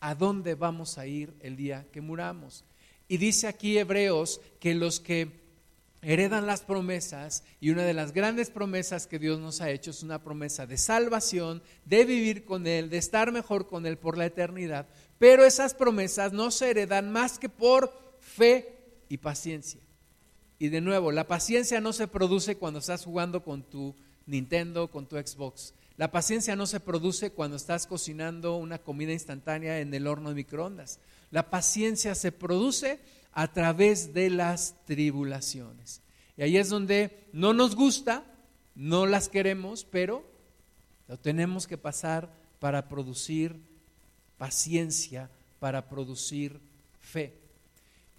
[0.00, 2.64] a dónde vamos a ir el día que muramos.
[3.06, 5.47] Y dice aquí Hebreos que los que
[6.02, 10.02] heredan las promesas, y una de las grandes promesas que Dios nos ha hecho es
[10.02, 14.26] una promesa de salvación, de vivir con Él, de estar mejor con Él por la
[14.26, 14.86] eternidad,
[15.18, 18.76] pero esas promesas no se heredan más que por fe
[19.08, 19.80] y paciencia.
[20.58, 23.94] Y de nuevo, la paciencia no se produce cuando estás jugando con tu
[24.26, 25.72] Nintendo, con tu Xbox.
[25.96, 30.36] La paciencia no se produce cuando estás cocinando una comida instantánea en el horno de
[30.36, 31.00] microondas.
[31.30, 33.00] La paciencia se produce
[33.38, 36.00] a través de las tribulaciones.
[36.36, 38.24] Y ahí es donde no nos gusta,
[38.74, 40.24] no las queremos, pero
[41.06, 43.54] lo tenemos que pasar para producir
[44.38, 46.58] paciencia, para producir
[47.00, 47.32] fe.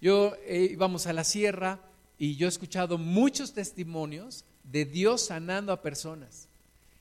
[0.00, 1.80] Yo eh, íbamos a la sierra
[2.16, 6.48] y yo he escuchado muchos testimonios de Dios sanando a personas,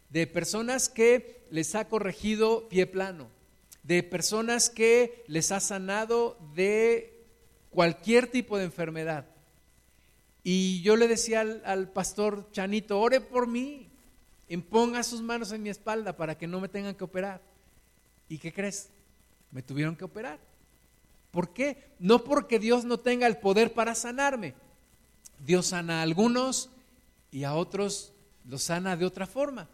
[0.09, 3.29] de personas que les ha corregido pie plano,
[3.83, 7.18] de personas que les ha sanado de
[7.69, 9.25] cualquier tipo de enfermedad.
[10.43, 13.89] Y yo le decía al, pastor Chanito, ore por mí,
[14.47, 17.41] imponga sus manos en mi espalda para que no me tengan que operar.
[18.27, 18.89] ¿Y qué crees?
[19.51, 20.39] Me tuvieron que operar.
[21.31, 21.91] ¿Por qué?
[21.99, 24.55] No porque Dios no tenga el poder para sanarme.
[25.45, 26.69] Dios sana a algunos
[27.31, 28.13] y a otros
[28.45, 29.69] los sana de otra forma.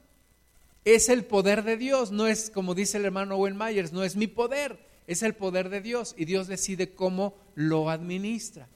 [0.84, 4.16] Es el poder de Dios, no es como dice el hermano Owen Myers, no es
[4.16, 8.68] mi poder, es el poder de Dios y Dios decide cómo lo administra.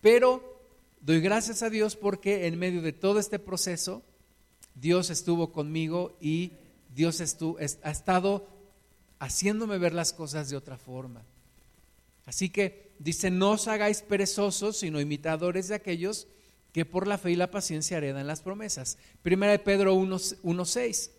[0.00, 0.60] Pero
[1.00, 4.02] doy gracias a Dios porque en medio de todo este proceso,
[4.74, 6.52] Dios estuvo conmigo y
[6.94, 8.48] Dios estuvo, ha estado
[9.18, 11.22] haciéndome ver las cosas de otra forma.
[12.26, 16.26] Así que dice, no os hagáis perezosos, sino imitadores de aquellos
[16.72, 18.98] que por la fe y la paciencia heredan las promesas.
[19.22, 21.10] Primera de Pedro 1.6,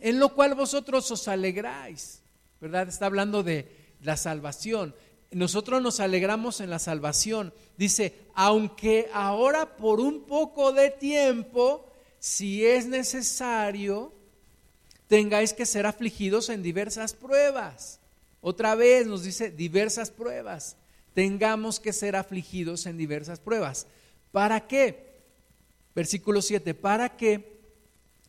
[0.00, 2.22] en lo cual vosotros os alegráis,
[2.60, 2.88] ¿verdad?
[2.88, 3.70] Está hablando de
[4.02, 4.94] la salvación.
[5.30, 7.54] Nosotros nos alegramos en la salvación.
[7.76, 14.12] Dice, aunque ahora por un poco de tiempo, si es necesario,
[15.06, 18.00] tengáis que ser afligidos en diversas pruebas.
[18.40, 20.76] Otra vez nos dice diversas pruebas.
[21.14, 23.86] Tengamos que ser afligidos en diversas pruebas.
[24.32, 25.10] ¿Para qué?
[25.94, 27.60] Versículo 7, para que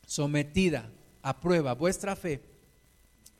[0.05, 0.91] sometida
[1.21, 2.41] a prueba vuestra fe,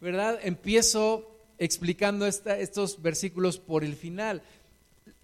[0.00, 0.38] ¿Verdad?
[0.42, 4.42] Empiezo explicando estos versículos por el final.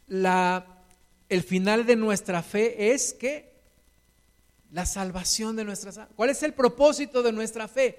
[0.08, 3.54] El final de nuestra fe es que
[4.70, 6.14] la salvación de nuestras almas.
[6.16, 7.96] ¿Cuál es el propósito de nuestra fe?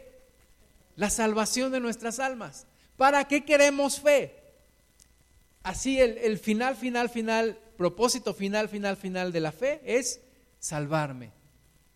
[0.98, 2.68] La salvación de nuestras almas.
[2.98, 4.36] ¿Para qué queremos fe?
[5.64, 10.22] Así el, el final, final, final, propósito final, final, final de la fe es
[10.60, 11.32] salvarme,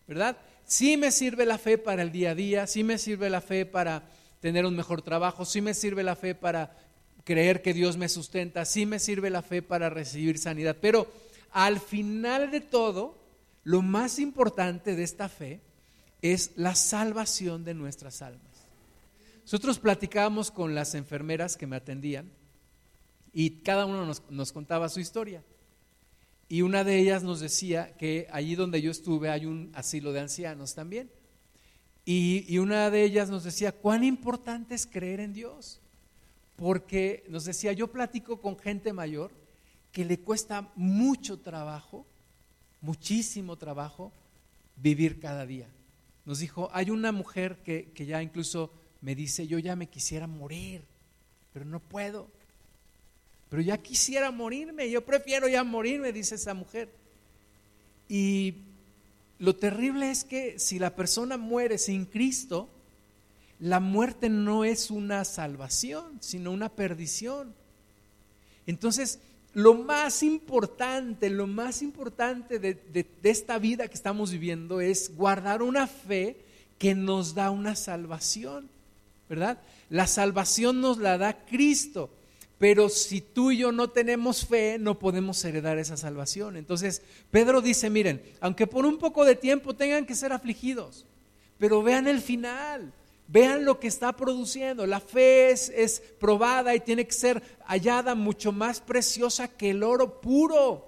[0.06, 0.36] ¿verdad?
[0.64, 3.66] Sí me sirve la fe para el día a día, sí me sirve la fe
[3.66, 4.02] para
[4.40, 6.76] tener un mejor trabajo, sí me sirve la fe para
[7.24, 11.10] creer que Dios me sustenta, sí me sirve la fe para recibir sanidad, pero
[11.52, 13.18] al final de todo,
[13.64, 15.60] lo más importante de esta fe
[16.22, 18.42] es la salvación de nuestras almas.
[19.42, 22.30] Nosotros platicábamos con las enfermeras que me atendían
[23.32, 25.42] y cada uno nos, nos contaba su historia.
[26.48, 30.20] Y una de ellas nos decía que allí donde yo estuve hay un asilo de
[30.20, 31.10] ancianos también.
[32.04, 35.80] Y, una de ellas nos decía, cuán importante es creer en Dios.
[36.56, 39.32] Porque nos decía, yo platico con gente mayor
[39.92, 42.06] que le cuesta mucho trabajo,
[42.80, 44.12] muchísimo trabajo,
[44.76, 45.68] vivir cada día.
[46.24, 50.26] Nos dijo, hay una mujer que, que ya incluso me dice, yo ya me quisiera
[50.26, 50.84] morir,
[51.52, 52.28] pero no puedo
[53.50, 56.88] pero ya quisiera morirme, yo prefiero ya morirme, dice esa mujer.
[58.08, 58.54] Y
[59.40, 62.68] lo terrible es que si la persona muere sin Cristo,
[63.58, 67.54] la muerte no es una salvación, sino una perdición.
[68.66, 69.18] Entonces,
[69.54, 75.62] lo más importante, lo más importante de, de, esta vida que estamos viviendo es guardar
[75.62, 76.36] una fe
[76.78, 78.68] que nos da una salvación,
[79.26, 79.58] ¿verdad?
[79.88, 82.10] La salvación nos la da Cristo.
[82.60, 86.58] Pero si tú y yo no tenemos fe, no podemos heredar esa salvación.
[86.58, 91.06] Entonces, Pedro dice, miren, aunque por un poco de tiempo tengan que ser afligidos,
[91.56, 92.92] pero vean el final,
[93.28, 94.86] vean lo que está produciendo.
[94.86, 100.20] La fe es, probada y tiene que ser hallada mucho más preciosa que el oro
[100.20, 100.86] puro.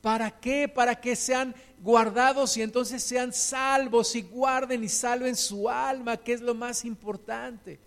[0.00, 0.68] ¿Para qué?
[0.68, 6.34] Para que sean guardados y entonces sean salvos y guarden y salven su alma, que
[6.34, 7.80] es lo más importante.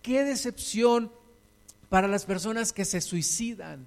[0.00, 1.10] Qué decepción
[1.92, 3.86] para las personas que se suicidan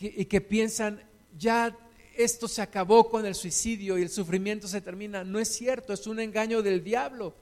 [0.00, 1.02] y que piensan,
[1.38, 1.76] ya
[2.16, 5.22] esto se acabó con el suicidio y el sufrimiento se termina.
[5.22, 7.34] No es cierto, es un engaño del diablo.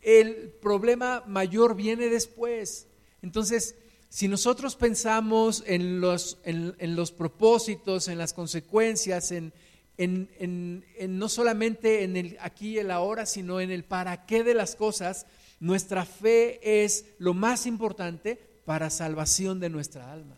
[0.00, 2.86] El problema mayor viene después.
[3.20, 3.74] Entonces,
[4.08, 9.52] Si nosotros pensamos en los, en, los propósitos, en las consecuencias, en,
[9.98, 10.84] en,
[11.18, 14.74] no solamente en el aquí y el ahora, sino en el para qué de las
[14.74, 15.26] cosas,
[15.60, 20.36] nuestra fe es lo más importante para salvación de nuestra alma,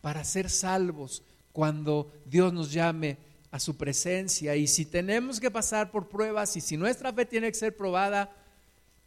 [0.00, 3.18] para ser salvos cuando Dios nos llame
[3.50, 4.56] a su presencia.
[4.56, 8.30] Y si tenemos que pasar por pruebas y si nuestra fe tiene que ser probada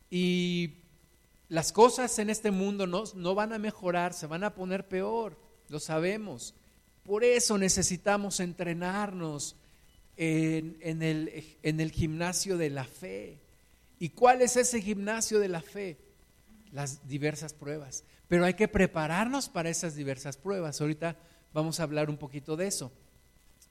[0.10, 0.76] y
[1.50, 5.38] las cosas en este mundo no, no van a mejorar, se van a poner peor,
[5.70, 6.56] lo sabemos.
[7.04, 9.56] Por eso necesitamos entrenarnos
[10.18, 13.40] en, en, el, en el gimnasio de la fe.
[14.00, 15.98] ¿Y cuál es ese gimnasio de la fe?
[16.72, 18.04] Las diversas pruebas.
[18.32, 20.80] Pero hay que prepararnos para esas diversas pruebas.
[20.80, 21.18] Ahorita
[21.52, 22.90] vamos a hablar un poquito de eso.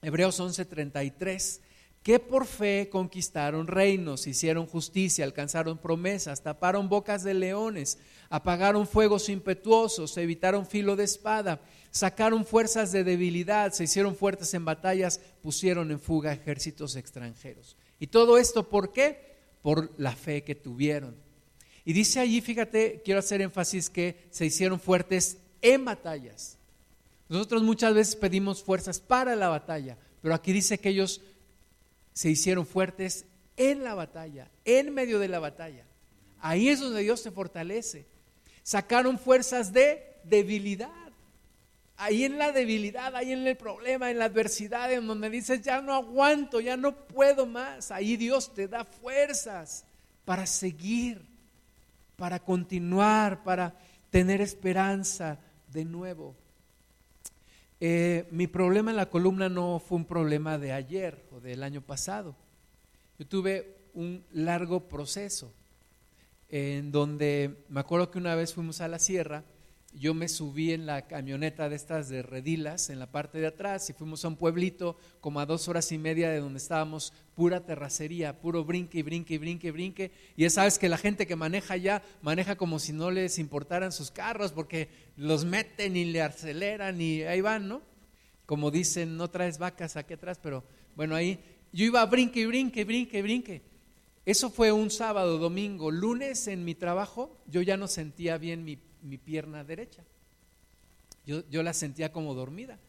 [0.03, 1.61] Hebreos 11:33,
[2.03, 7.97] que por fe conquistaron reinos, hicieron justicia, alcanzaron promesas, taparon bocas de leones,
[8.29, 14.63] apagaron fuegos impetuosos, evitaron filo de espada, sacaron fuerzas de debilidad, se hicieron fuertes en
[14.63, 17.77] batallas, pusieron en fuga ejércitos extranjeros.
[17.99, 19.37] ¿Y todo esto por qué?
[19.63, 21.30] Por la fe que tuvieron.
[21.85, 26.57] Y dice allí, fíjate, quiero hacer énfasis que se hicieron fuertes en batallas.
[27.29, 31.21] Nosotros muchas veces pedimos fuerzas para la batalla, pero aquí dice que ellos
[32.13, 33.25] se hicieron fuertes
[33.57, 35.85] en la batalla, en medio de la batalla.
[36.39, 38.05] Ahí es donde Dios se fortalece.
[38.63, 40.89] Sacaron fuerzas de debilidad.
[41.97, 45.81] Ahí en la debilidad, ahí en el problema, en la adversidad, en donde dices, ya
[45.81, 47.91] no aguanto, ya no puedo más.
[47.91, 49.85] Ahí Dios te da fuerzas
[50.25, 51.21] para seguir,
[52.21, 53.73] para continuar, para
[54.11, 55.39] tener esperanza
[55.73, 56.35] de nuevo.
[57.79, 61.81] Eh, mi problema en la columna no fue un problema de ayer o del año
[61.81, 62.35] pasado.
[63.17, 65.51] Yo tuve un largo proceso
[66.49, 69.43] en donde me acuerdo que una vez fuimos a la sierra,
[69.93, 73.89] yo me subí en la camioneta de estas de redilas en la parte de atrás
[73.89, 77.65] y fuimos a un pueblito como a dos horas y media de donde estábamos, pura
[77.65, 80.11] terracería, puro brinque y brinque y brinque y brinque.
[80.37, 83.91] Y ya sabes que la gente que maneja allá maneja como si no les importaran
[83.91, 87.81] sus carros porque los meten y le aceleran y ahí van, ¿no?
[88.45, 90.63] Como dicen, no traes vacas aquí atrás, pero
[90.95, 91.39] bueno, ahí
[91.73, 93.61] yo iba a brinque y brinque, brinque y brinque.
[94.25, 98.77] Eso fue un sábado, domingo, lunes en mi trabajo, yo ya no sentía bien mi,
[99.17, 100.03] pierna derecha.
[101.25, 102.79] Yo, yo, la sentía como dormida.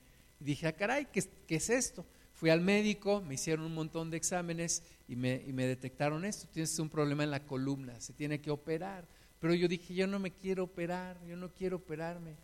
[0.41, 2.05] Dije, ah, caray, ¿qué, ¿qué, es esto?
[2.35, 6.49] Fui al médico, me hicieron un montón de exámenes y me, y me detectaron esto.
[6.53, 9.07] Tienes un problema en la columna, se tiene que operar.
[9.39, 12.37] Pero yo dije, yo no me quiero operar, yo no quiero operarme,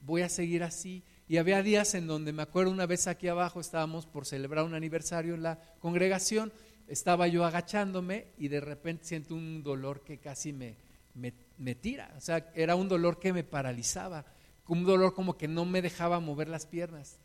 [0.00, 1.02] voy a seguir así.
[1.28, 4.74] Y había días en donde me acuerdo una vez aquí abajo estábamos por celebrar un
[4.74, 6.52] aniversario en la congregación,
[6.88, 10.76] estaba yo agachándome y de repente siento un dolor que casi me,
[11.14, 11.34] me,
[11.74, 14.24] tira, o sea, era un dolor que me paralizaba,
[14.68, 17.18] un dolor como que no me dejaba mover las piernas.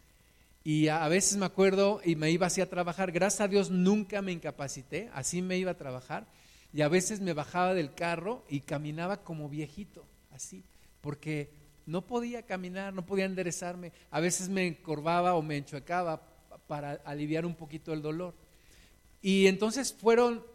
[0.63, 4.21] Y a, veces me acuerdo y me iba así a trabajar, gracias a Dios nunca
[4.21, 6.27] me incapacité, así me iba a trabajar
[6.71, 10.63] y a veces me bajaba del carro y caminaba como viejito, así,
[11.01, 11.51] porque
[11.85, 13.91] no podía caminar, no podía enderezarme.
[14.11, 16.21] A veces me encorvaba o me enchuecaba
[16.67, 18.35] para aliviar un poquito el dolor.
[19.21, 20.45] Y entonces fueron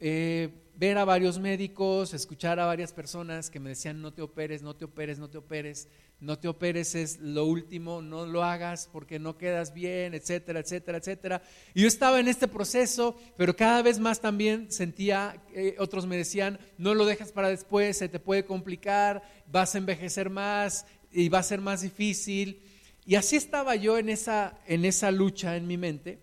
[0.00, 4.62] eh, ver a varios médicos, escuchar a varias personas que me decían, no te operes,
[4.62, 5.88] no te operes, no te operes
[6.20, 10.98] no te operes es lo último, no lo hagas porque no quedas bien, etcétera, etcétera,
[10.98, 11.42] etcétera.
[11.74, 16.16] Y yo estaba en este proceso, pero cada vez más también sentía, eh, otros me
[16.16, 21.28] decían, no lo dejas para después, se te puede complicar, vas a envejecer más y
[21.28, 22.62] va a ser más difícil.
[23.04, 26.18] Y así estaba yo en esa, en esa lucha en mi mente,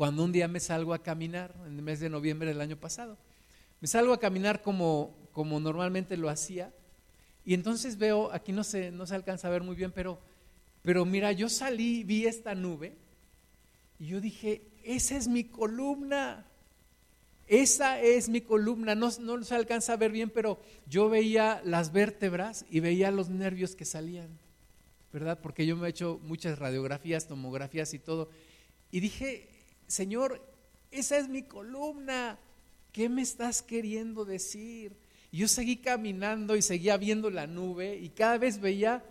[0.00, 3.18] cuando un día me salgo a caminar, en el mes de noviembre del año pasado.
[3.82, 6.72] Me salgo a caminar como, como normalmente lo hacía
[7.44, 10.18] y entonces veo, aquí no se, no se alcanza a ver muy bien, pero,
[10.80, 12.96] pero mira, yo salí, vi esta nube
[13.98, 16.46] y yo dije, esa es mi columna.
[17.46, 21.92] Esa es mi columna, no, no, se alcanza a ver bien, pero yo veía las
[21.92, 24.30] vértebras y veía los nervios que salían,
[25.12, 25.40] ¿verdad?
[25.42, 28.30] Porque yo me he hecho muchas radiografías, tomografías y todo.
[28.90, 29.49] Y dije,
[29.90, 30.40] Señor,
[30.92, 32.38] esa es mi columna,
[32.92, 34.96] ¿qué me estás queriendo decir?
[35.32, 39.04] Y yo seguí caminando y seguía viendo la nube y cada vez veía,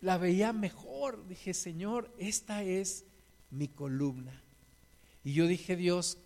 [0.00, 1.26] la veía mejor.
[1.26, 3.04] Dije, Señor, esta es
[3.50, 4.44] mi columna.
[5.24, 6.18] Y yo dije, Dios,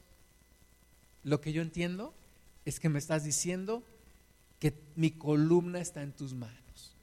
[1.22, 2.12] lo que yo entiendo
[2.66, 3.82] es que me estás diciendo
[4.58, 6.98] que mi columna está en tus manos.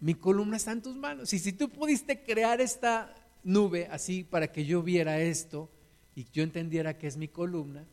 [0.00, 1.32] Mi columna está en tus manos.
[1.32, 3.12] Y si tú pudiste crear esta
[3.42, 5.68] nube así para que yo viera esto
[6.14, 7.84] y yo entendiera que es mi columna,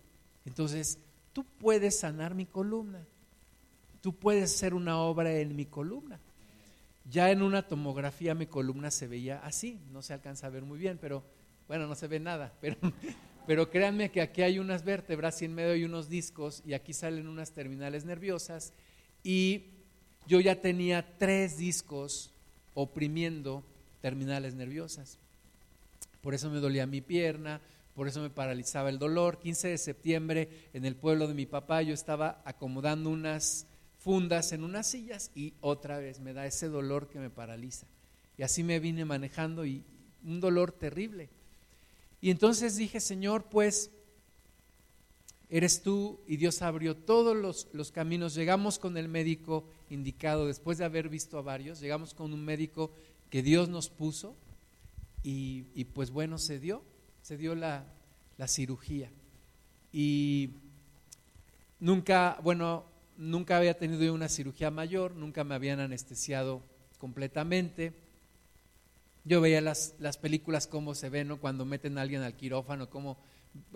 [0.46, 1.00] entonces
[1.34, 3.06] tú puedes sanar mi columna
[4.08, 6.18] tú puedes hacer una obra en mi columna.
[7.10, 10.80] ya en una tomografía mi columna se veía así, no se alcanza a ver muy
[10.80, 11.24] bien, pero
[11.68, 12.78] bueno, no se ve nada, pero,
[13.46, 16.94] pero créanme que aquí hay unas vértebras y en medio hay unos discos y aquí
[16.94, 18.72] salen unas terminales nerviosas
[19.24, 19.66] y
[20.26, 22.32] yo ya tenía tres discos
[22.74, 23.64] oprimiendo
[24.02, 25.18] terminales nerviosas.
[26.22, 27.60] Por eso me dolía mi pierna,
[27.98, 29.40] por eso me paralizaba el dolor.
[29.40, 33.66] 15 de septiembre en el pueblo de mi papá yo estaba acomodando unas
[33.98, 37.88] fundas en unas sillas y otra vez me da ese dolor que me paraliza.
[38.38, 39.84] Y así me vine manejando y
[40.24, 41.28] un dolor terrible.
[42.22, 43.90] Y entonces dije, Señor, pues
[45.50, 48.36] eres tú y Dios abrió todos los, los, caminos.
[48.36, 52.92] Llegamos con el médico indicado, después de haber visto a varios, llegamos con un médico
[53.32, 54.36] que Dios nos puso
[55.24, 56.84] y, y pues bueno, se dio,
[57.28, 57.84] se dio la,
[58.38, 59.10] la cirugía.
[59.92, 60.52] Y
[61.78, 62.86] nunca, bueno,
[63.18, 66.62] nunca había tenido una cirugía mayor, nunca me habían anestesiado
[66.98, 67.92] completamente.
[69.26, 71.38] Yo veía las, las películas cómo se ven, ¿no?
[71.42, 73.18] Cuando meten a alguien al quirófano, cómo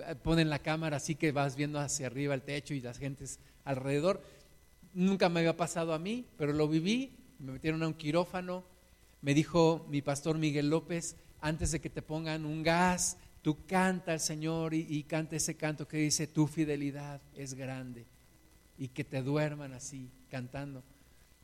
[0.08, 3.38] eh, ponen la cámara así que vas viendo hacia arriba el techo y las gentes
[3.66, 4.24] alrededor.
[4.94, 8.64] Nunca me había pasado a mí, pero lo viví, me metieron a un quirófano,
[9.22, 14.14] me dijo mi pastor Miguel López, antes de que te pongan un gas, tú canta
[14.14, 18.06] al Señor y, y canta ese canto que dice, tu fidelidad es grande
[18.78, 20.84] y que te duerman así, cantando.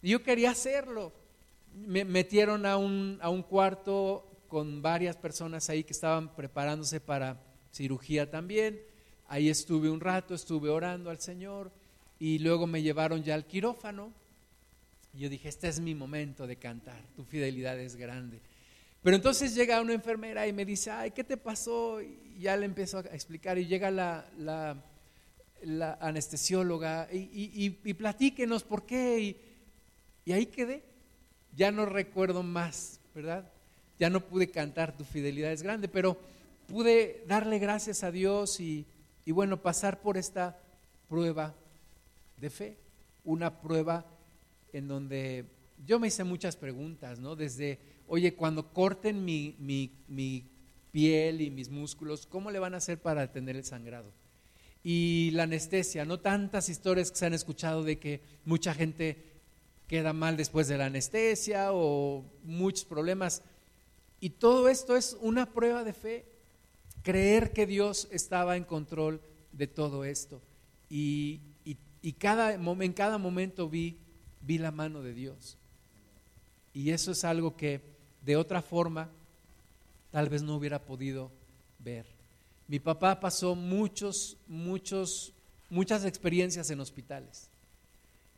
[0.02, 1.14] Y yo quería hacerlo.
[1.74, 7.39] Me metieron a un, a un cuarto con varias personas ahí que estaban preparándose para
[7.72, 8.82] cirugía también.
[9.28, 11.72] Ahí estuve un rato, estuve orando al Señor
[12.20, 14.14] y luego me llevaron ya al quirófano.
[15.14, 18.39] Y yo dije, este es mi momento de cantar, tu fidelidad es grande.
[19.04, 22.02] Pero entonces llega una enfermera y me dice, ay, ¿qué te pasó?
[22.02, 24.26] Y ya le empiezo a explicar y llega la,
[25.64, 29.38] la anestesióloga y, platíquenos por qué.
[30.26, 30.84] Y, ahí quedé.
[31.56, 33.52] Ya no recuerdo más, ¿verdad?
[33.98, 36.20] Ya no pude cantar Tu fidelidad es grande, pero
[36.68, 38.86] pude darle gracias a Dios y,
[39.26, 40.60] y bueno, pasar por esta
[41.10, 41.56] prueba
[42.38, 42.78] de fe.
[43.24, 44.06] Una prueba
[44.72, 45.45] en donde
[45.86, 47.36] yo me hice muchas preguntas, ¿no?
[47.36, 50.43] Desde, oye, cuando corten mi, mi, mi
[50.91, 54.12] piel y mis músculos, ¿cómo le van a hacer para detener el sangrado?
[54.89, 59.22] y la anestesia, no tantas historias que se han escuchado de que mucha gente
[59.86, 63.41] queda mal después de la anestesia o muchos problemas.
[64.22, 66.26] Y todo esto es una prueba de fe,
[67.03, 69.20] creer que Dios estaba en control
[69.51, 70.41] de todo esto.
[70.89, 71.41] Y,
[72.01, 73.97] y, cada, en cada momento vi,
[74.41, 75.58] vi la mano de Dios.
[76.74, 77.82] Y eso es algo que
[78.28, 79.10] de otra forma
[80.12, 81.32] tal vez no hubiera podido
[81.80, 82.06] ver.
[82.68, 85.32] Mi papá pasó muchos, muchos,
[85.70, 87.50] muchas experiencias en hospitales.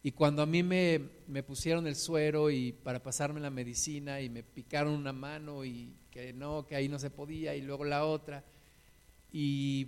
[0.03, 4.29] Y cuando a mí me, me, pusieron el suero y para pasarme la medicina y
[4.29, 8.05] me picaron una mano y que no, que ahí no se podía y luego la
[8.05, 8.43] otra
[9.33, 9.87] y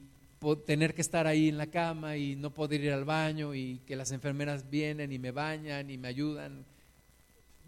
[0.65, 3.95] tener que estar ahí en la cama y no poder ir al baño y que
[3.95, 6.65] las enfermeras vienen y me bañan y me ayudan,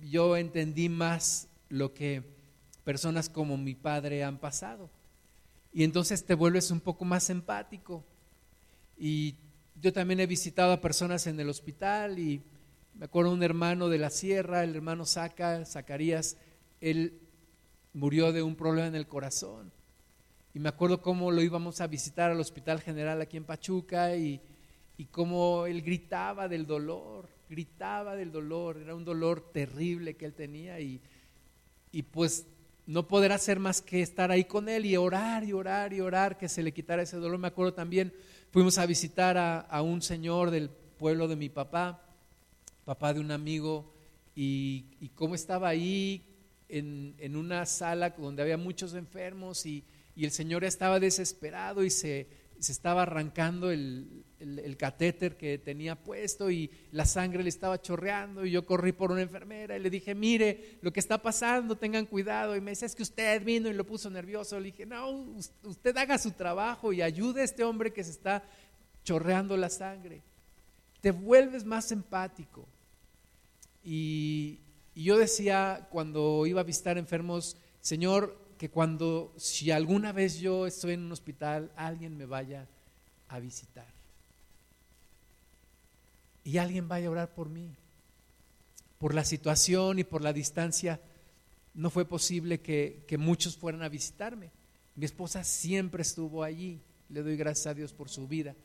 [0.01, 2.21] yo entendí más lo que
[2.83, 4.91] personas como mi padre han pasado
[5.73, 8.05] y entonces te vuelves un poco más empático.
[8.95, 9.35] Y
[9.81, 12.43] yo también he visitado a personas en el hospital y
[12.93, 16.37] me acuerdo un hermano de la sierra, el hermano Saca, Zacarías,
[16.79, 17.19] él
[17.93, 19.71] murió de un problema en el corazón.
[20.53, 24.39] Y me acuerdo cómo lo íbamos a visitar al Hospital General aquí en Pachuca y,
[24.95, 30.35] y cómo él gritaba del dolor, gritaba del dolor, era un dolor terrible que él
[30.35, 31.01] tenía y,
[31.93, 32.47] y pues
[32.85, 36.37] no poder hacer más que estar ahí con él y orar y orar y orar
[36.37, 37.37] que se le quitara ese dolor.
[37.37, 38.11] Me acuerdo también,
[38.51, 42.01] fuimos a visitar a, un señor del pueblo de mi papá,
[42.83, 43.93] papá de un amigo,
[44.35, 46.25] y, cómo estaba ahí
[46.67, 49.83] en, en, una sala donde había muchos enfermos y,
[50.15, 52.27] y el señor estaba desesperado y se,
[52.63, 58.45] se estaba arrancando el, el, catéter que tenía puesto y la sangre le estaba chorreando
[58.45, 62.05] y yo corrí por una enfermera y le dije, mire lo que está pasando, tengan
[62.05, 62.55] cuidado.
[62.55, 64.57] Y me dice, es que usted vino y lo puso nervioso.
[64.59, 65.09] Le dije, no,
[65.63, 68.43] usted haga su trabajo y ayude a este hombre que se está
[69.03, 70.21] chorreando la sangre.
[71.01, 72.65] Te vuelves más empático.
[73.83, 74.61] Y,
[74.95, 80.65] y yo decía cuando iba a visitar enfermos, Señor, que cuando, si alguna vez yo
[80.65, 82.65] estoy en un hospital, alguien me vaya
[83.27, 83.85] a visitar
[86.45, 87.75] y alguien vaya a orar por mí.
[88.99, 91.01] Por la situación y por la distancia,
[91.73, 94.49] no fue posible que, muchos fueran a visitarme.
[94.95, 98.55] Mi esposa siempre estuvo allí, le doy gracias a Dios por su vida,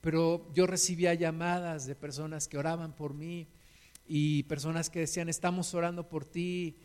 [0.00, 3.46] pero yo recibía llamadas de personas que oraban por mí
[4.08, 6.78] y personas que decían, estamos orando por ti,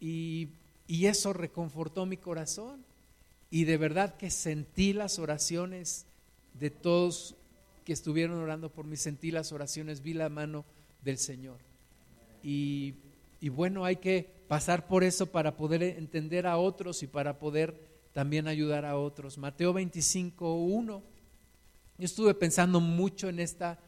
[0.00, 0.50] y,
[0.86, 2.84] y eso reconfortó mi corazón.
[3.50, 6.06] Y de verdad que sentí las oraciones
[6.54, 7.36] de todos
[7.84, 10.64] que estuvieron orando por mí, sentí las oraciones, vi la mano
[11.02, 11.58] del Señor.
[12.42, 12.94] Y,
[13.50, 17.74] bueno, hay que pasar por eso para poder entender a otros y para poder
[18.12, 19.38] también ayudar a otros.
[19.38, 21.02] Mateo 25, 1.
[21.96, 23.78] Yo estuve pensando mucho en esta,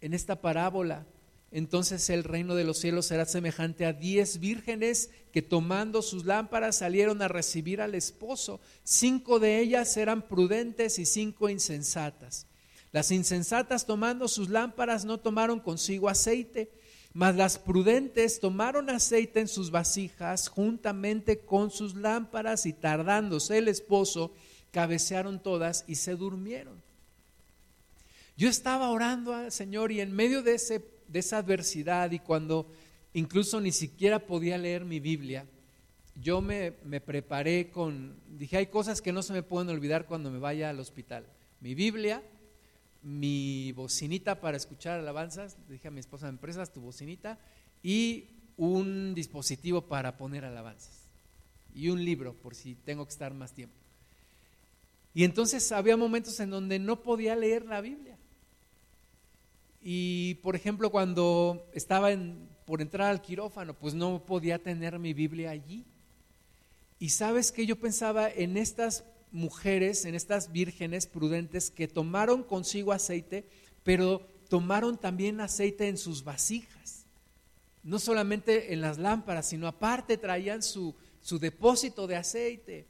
[0.00, 1.06] en esta parábola.
[1.50, 6.76] Entonces el reino de los cielos será semejante a diez vírgenes que tomando sus lámparas
[6.76, 8.60] salieron a recibir al esposo.
[8.84, 12.46] Cinco de ellas eran prudentes y cinco insensatas.
[12.92, 16.70] Las insensatas tomando sus lámparas no tomaron consigo aceite,
[17.14, 23.68] mas las prudentes tomaron aceite en sus vasijas juntamente con sus lámparas y tardándose el
[23.68, 24.32] esposo,
[24.70, 26.82] cabecearon todas y se durmieron.
[28.36, 32.70] Yo estaba orando al Señor y en medio de, ese, de esa adversidad y cuando
[33.14, 35.46] incluso ni siquiera podía leer mi Biblia,
[36.20, 40.30] yo me, me preparé con, dije, hay cosas que no se me pueden olvidar cuando
[40.30, 41.24] me vaya al hospital.
[41.60, 42.22] Mi Biblia,
[43.02, 47.38] mi bocinita para escuchar alabanzas, dije a mi esposa, ¿me prestas tu bocinita?
[47.82, 51.06] Y un dispositivo para poner alabanzas.
[51.74, 53.76] Y un libro, por si tengo que estar más tiempo.
[55.14, 58.17] Y entonces había momentos en donde no podía leer la Biblia.
[59.80, 62.10] Y por ejemplo, cuando estaba
[62.64, 65.84] por entrar al quirófano, pues no podía tener mi Biblia allí.
[66.98, 72.92] Y sabes que yo pensaba en estas mujeres, en estas vírgenes prudentes que tomaron consigo
[72.92, 73.46] aceite,
[73.84, 77.06] pero tomaron también aceite en sus vasijas.
[77.82, 82.86] No solamente en las lámparas, sino aparte traían su, su depósito de aceite.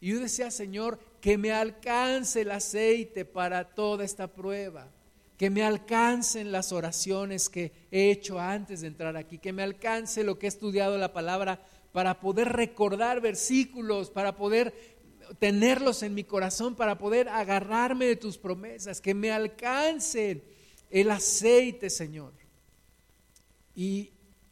[0.00, 4.90] Y yo decía, Señor, que me alcance el aceite para toda esta prueba,
[5.42, 10.22] que me alcancen las oraciones que he hecho antes de entrar aquí, que me alcance
[10.22, 14.72] lo que he estudiado la palabra para poder recordar versículos, para poder
[15.40, 20.44] tenerlos en mi corazón para poder agarrarme de tus promesas, que me alcance
[20.90, 22.32] el aceite, Señor.
[23.74, 24.10] Y,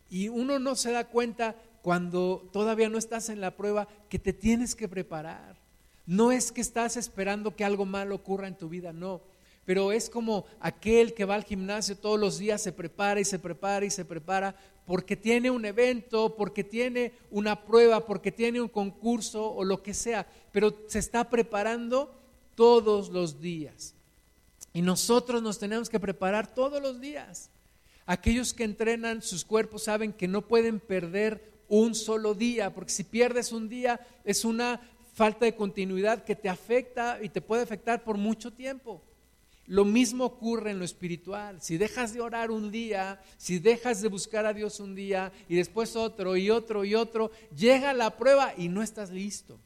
[0.09, 4.33] y uno no se da cuenta cuando todavía no estás en la prueba que te
[4.33, 5.55] tienes que preparar.
[6.05, 9.30] No es que estás esperando que algo malo ocurra en tu vida, no.
[9.71, 13.39] Pero es como aquel que va al gimnasio todos los días, se prepara y se
[13.39, 18.67] prepara y se prepara porque tiene un evento, porque tiene una prueba, porque tiene un
[18.67, 22.13] concurso o lo que sea, pero se está preparando
[22.57, 23.95] todos los días.
[24.73, 27.49] Y nosotros nos tenemos que preparar todos los días.
[28.07, 33.05] Aquellos que entrenan sus cuerpos saben que no pueden perder un solo día, porque si
[33.05, 34.81] pierdes un día es una
[35.15, 39.01] falta de continuidad que te afecta y te puede afectar por mucho tiempo.
[39.71, 41.63] Lo mismo ocurre en lo espiritual.
[41.63, 45.55] Si dejas de orar un día, si dejas de buscar a Dios un día y
[45.55, 49.61] después otro y otro y otro, llega la prueba y no estás listo.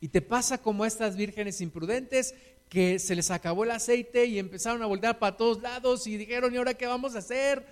[0.00, 2.34] Y te pasa como a estas vírgenes imprudentes
[2.68, 6.52] que se les acabó el aceite y empezaron a voltear para todos lados y dijeron,
[6.52, 7.64] ¿y ahora qué vamos a hacer?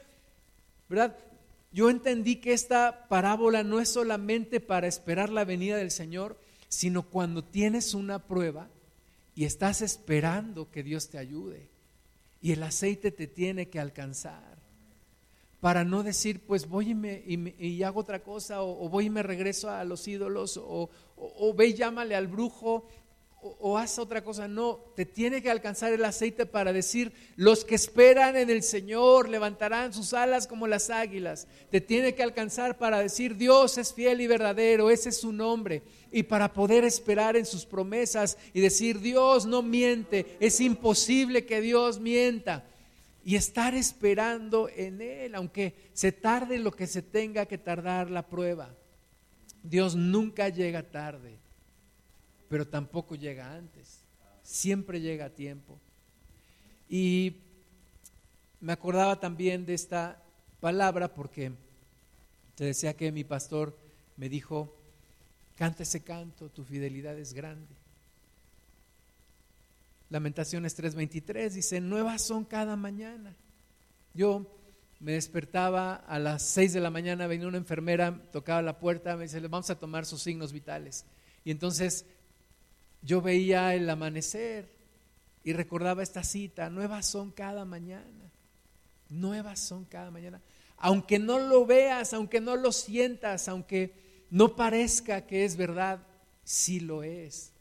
[0.88, 1.16] ¿Verdad?
[1.72, 6.38] Yo entendí que esta parábola no es solamente para esperar la venida del Señor,
[6.68, 8.68] sino cuando tienes una prueba,
[9.34, 11.68] y estás esperando que Dios te ayude.
[12.42, 14.58] Y el aceite te tiene que alcanzar.
[15.60, 16.96] Para no decir, pues voy
[17.58, 21.66] y, hago otra cosa, o, voy y me regreso a los ídolos, o, o ve
[21.66, 22.86] y llámale al brujo,
[23.42, 24.48] o, haz otra cosa.
[24.48, 29.28] No, te tiene que alcanzar el aceite para decir, los que esperan en el Señor
[29.28, 31.46] levantarán sus alas como las águilas.
[31.70, 35.82] Te tiene que alcanzar para decir, Dios es fiel y verdadero, ese es su nombre.
[36.12, 41.60] Y para poder esperar en sus promesas y decir, Dios no miente, es imposible que
[41.60, 42.66] Dios mienta.
[43.22, 48.26] Y estar esperando en Él, aunque se tarde lo que se tenga que tardar la
[48.26, 48.74] prueba.
[49.62, 51.38] Dios nunca llega tarde
[52.50, 54.00] pero tampoco llega antes.
[54.42, 55.78] Siempre llega a tiempo.
[56.88, 57.36] Y
[58.60, 60.20] me acordaba también de esta
[60.58, 61.52] palabra porque
[62.56, 63.78] te decía que mi pastor
[64.16, 64.76] me dijo,
[65.56, 67.72] canta ese canto, tu fidelidad es grande.
[70.10, 73.32] Lamentaciones 3:23 dice, nuevas son cada mañana.
[74.12, 74.44] Yo
[74.98, 79.22] me despertaba a las 6 de la mañana, venía una enfermera, tocaba la puerta, me
[79.22, 81.04] dice, vamos a tomar sus signos vitales.
[81.44, 82.04] Y entonces
[83.02, 84.68] yo veía el amanecer
[85.42, 88.30] y recordaba esta cita, nuevas son cada mañana,
[89.08, 90.40] nuevas son cada mañana.
[90.76, 93.92] Aunque no lo veas, aunque no lo sientas, aunque
[94.30, 96.00] no parezca que es verdad,
[96.44, 97.52] sí lo es.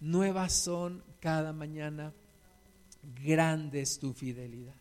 [0.00, 2.12] Nuevas son cada mañana,
[3.24, 4.74] grande es tu fidelidad.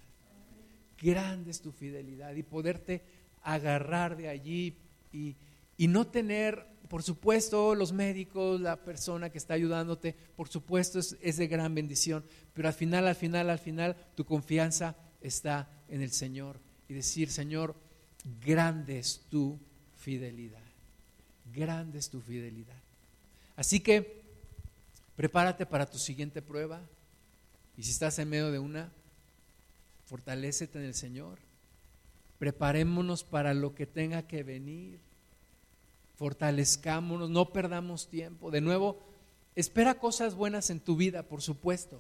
[1.02, 3.02] grande es tu fidelidad y poderte
[3.42, 4.78] agarrar de allí
[5.12, 5.36] y,
[5.78, 11.38] y no tener, por supuesto, los médicos, la persona que está ayudándote, por supuesto es,
[11.38, 16.12] de gran bendición, pero al final, al final, al final, tu confianza está en el
[16.12, 17.78] Señor y decir, Señor,
[18.46, 19.58] grande es tu
[19.96, 20.66] fidelidad,
[21.56, 22.82] grande es tu fidelidad.
[23.56, 24.26] Así que
[25.16, 26.82] prepárate para tu siguiente prueba
[27.78, 28.92] y si estás en medio de una,
[30.08, 31.40] fortalécete en el Señor.
[32.38, 35.00] Preparémonos para lo que tenga que venir.
[36.22, 38.52] Fortalezcámonos, no perdamos tiempo.
[38.52, 39.00] De nuevo,
[39.56, 42.00] espera cosas buenas en tu vida, por supuesto.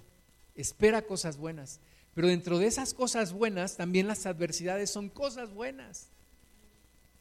[0.54, 1.80] Espera cosas buenas.
[2.14, 6.10] Pero dentro de esas cosas buenas, también las adversidades son cosas buenas.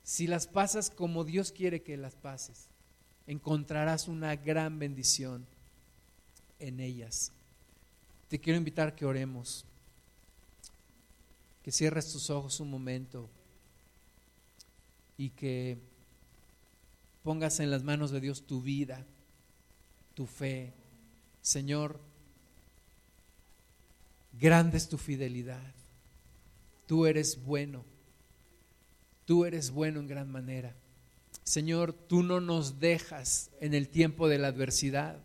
[0.02, 2.66] Si las pasas como Dios quiere que las pases,
[3.26, 5.46] encontrarás una gran bendición
[6.58, 7.32] en ellas.
[8.28, 9.64] Te quiero invitar a que oremos,
[11.62, 13.30] que cierres tus ojos un momento
[15.16, 15.88] y que
[17.22, 19.04] pongas en las manos de Dios tu vida,
[20.14, 20.72] tu fe.
[21.42, 22.00] Señor,
[24.38, 25.74] Grande es tu fidelidad.
[26.86, 27.84] Tú eres bueno.
[29.26, 30.74] Tú eres bueno en gran manera.
[31.44, 35.18] Señor, tú no nos dejas en el tiempo de la adversidad.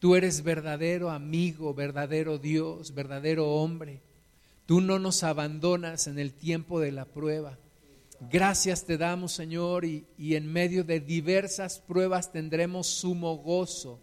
[0.00, 4.00] Tú eres verdadero amigo, verdadero Dios, verdadero hombre.
[4.66, 7.58] Tú no nos abandonas en el tiempo de la prueba.
[8.20, 14.00] Gracias te damos, Señor, y, y en medio de diversas pruebas tendremos sumo gozo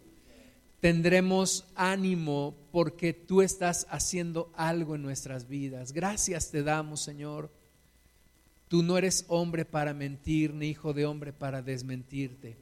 [0.80, 5.92] tendremos ánimo porque tú estás haciendo algo en nuestras vidas.
[5.92, 7.50] Gracias te damos, Señor.
[8.68, 12.56] Tú no eres hombre para mentir, ni hijo de hombre para desmentirte.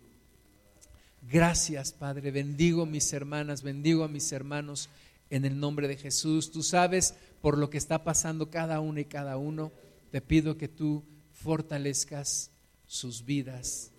[1.30, 2.30] Gracias, Padre.
[2.30, 4.90] Bendigo a mis hermanas, bendigo a mis hermanos
[5.30, 6.50] en el nombre de Jesús.
[6.50, 9.72] Tú sabes por lo que está pasando cada uno y cada uno.
[10.10, 12.50] Te pido que tú fortalezcas
[12.86, 13.92] sus vidas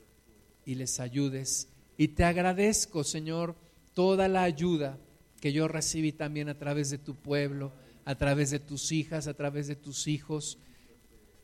[0.66, 1.68] y les ayudes.
[1.98, 3.56] Y te agradezco, Señor,
[3.94, 4.98] toda la ayuda
[5.40, 7.72] que yo recibí también a través de tu pueblo,
[8.04, 10.58] a través de tus hijas, a través de tus hijos,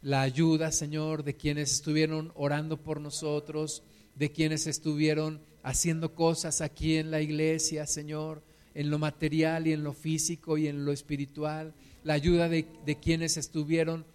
[0.02, 3.84] la ayuda, Señor, de quienes estuvieron orando por nosotros,
[4.16, 8.42] de quienes estuvieron haciendo cosas aquí en la iglesia, Señor,
[8.74, 11.74] en lo material y en lo físico y en lo espiritual,
[12.04, 12.66] la ayuda de,
[13.02, 14.06] quienes estuvieron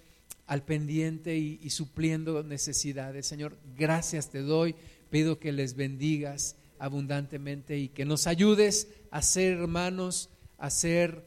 [0.47, 3.27] al pendiente y, supliendo necesidades.
[3.27, 4.77] Señor, gracias te doy,
[5.11, 11.25] pido que les bendigas abundantemente y que nos ayudes a ser hermanos, a ser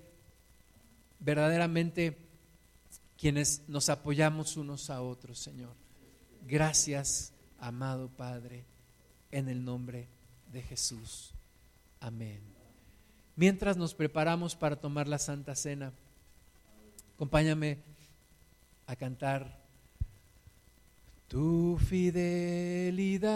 [1.19, 2.17] verdaderamente
[3.17, 5.73] quienes nos apoyamos unos a otros, Señor.
[6.47, 8.63] Gracias, amado Padre,
[9.31, 10.07] en el nombre
[10.51, 11.33] de Jesús.
[11.99, 12.39] Amén.
[13.35, 15.91] Mientras nos preparamos para tomar la Santa Cena,
[17.15, 17.79] acompáñame
[18.89, 19.59] a cantar.
[21.27, 23.27] Tu fidelidad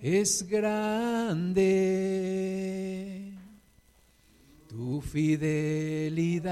[0.00, 1.66] es grande.
[4.68, 6.50] Tu fidelidad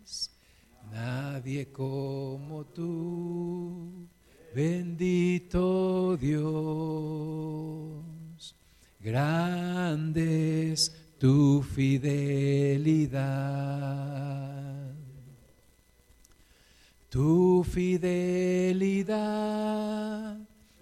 [0.93, 4.09] nadie como tú
[4.55, 6.45] bendito Dios.
[9.01, 13.25] Grande es tu fidelidad.
[17.11, 19.05] Tu fidelidad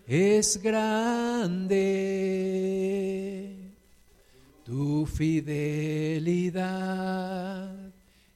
[0.06, 1.80] es grande,
[4.64, 6.62] tu fidelidad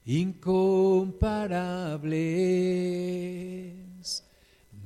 [0.05, 2.27] incomparable.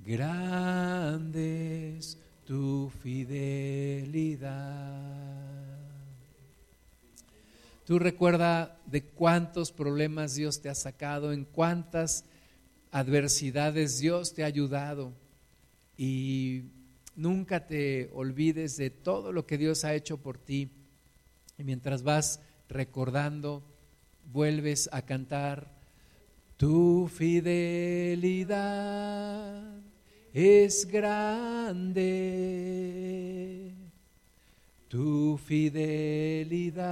[0.00, 4.48] grande es tu fidelidad.
[7.84, 12.24] Tú recuerda de cuántos problemas Dios te ha sacado, en cuántas
[12.90, 15.12] adversidades Dios te ha ayudado
[15.96, 16.64] y
[17.14, 20.72] nunca te olvides de todo lo que Dios ha hecho por ti.
[21.58, 23.62] Y mientras vas recordando,
[24.32, 25.76] vuelves a cantar,
[26.56, 28.58] tu fidelidad
[30.32, 32.04] es grande,
[34.88, 36.88] tu fidelidad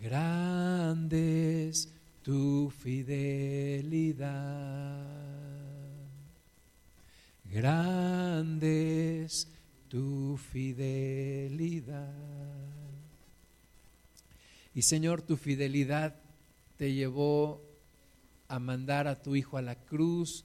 [0.00, 4.24] Grande es tu fidelidad.
[7.44, 9.48] Grande es
[9.88, 12.14] tu fidelidad.
[14.74, 16.14] Y Señor, tu fidelidad
[16.76, 17.73] te llevó
[18.48, 20.44] a mandar a tu Hijo a la cruz,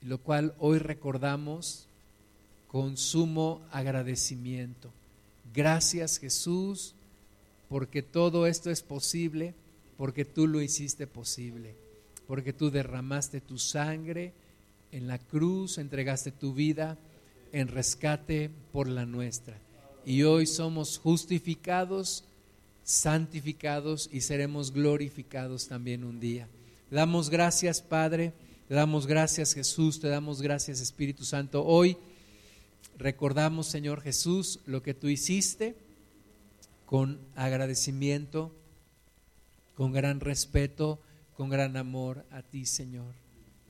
[0.00, 1.88] lo cual hoy recordamos
[2.68, 4.90] con sumo agradecimiento.
[5.54, 6.94] Gracias Jesús,
[7.68, 9.54] porque todo esto es posible,
[9.96, 11.74] porque tú lo hiciste posible,
[12.26, 14.32] porque tú derramaste tu sangre
[14.92, 16.96] en la cruz, entregaste tu vida
[17.52, 19.56] en rescate por la nuestra.
[20.04, 22.24] Y hoy somos justificados,
[22.84, 26.48] santificados y seremos glorificados también un día.
[26.90, 28.32] Damos gracias, Padre,
[28.66, 31.64] te damos gracias, Jesús, te damos gracias, Espíritu Santo.
[31.64, 31.96] Hoy
[32.96, 35.76] recordamos, Señor Jesús, lo que tú hiciste
[36.86, 38.54] con agradecimiento,
[39.74, 41.00] con gran respeto,
[41.36, 43.14] con gran amor a ti, Señor.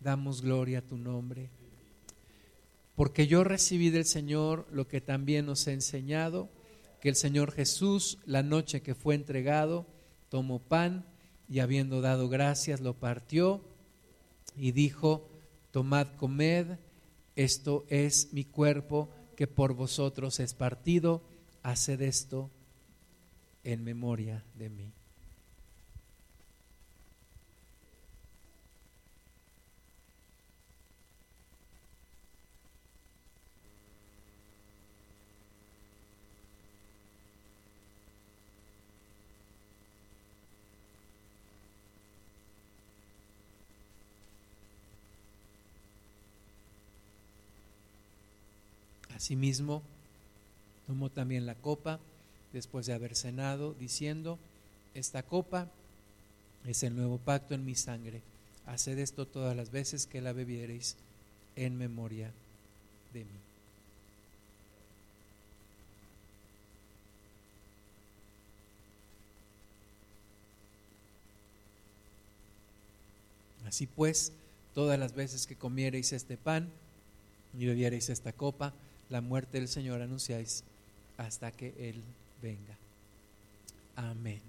[0.01, 1.51] Damos gloria a tu nombre
[2.99, 6.49] porque yo recibí del Señor lo que también nos ha enseñado,
[7.01, 9.87] que el Señor Jesús, la noche que fue entregado,
[10.31, 11.05] tomó pan
[11.49, 13.63] y habiendo dado gracias, lo partió
[14.57, 15.29] y dijo,
[15.71, 16.79] tomad, comed,
[17.37, 21.23] esto es mi cuerpo que por vosotros es partido,
[21.63, 22.51] haced esto
[23.65, 24.98] en memoria de mí.
[49.19, 49.83] Asimismo,
[50.87, 51.99] tomó también la copa
[52.53, 54.39] después de haber cenado, diciendo,
[54.95, 55.67] esta copa
[56.65, 58.23] es el nuevo pacto en mi sangre.
[58.67, 60.95] Haced esto todas las veces que la bebiereis
[61.57, 62.31] en memoria
[63.13, 63.31] de mí.
[73.67, 74.31] Así pues,
[74.77, 76.69] todas las veces que comiereis este pan
[77.59, 78.73] y bebiereis esta copa,
[79.11, 80.65] la muerte del Señor anunciáis
[81.17, 82.03] hasta que Él
[82.43, 82.77] venga.
[83.97, 84.41] Amén.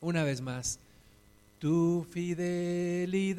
[0.00, 0.80] Una vez más,
[1.58, 3.38] tu fidelidad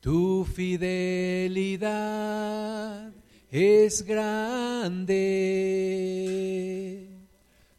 [0.00, 1.90] Tu fidelidad
[3.50, 5.16] es grande.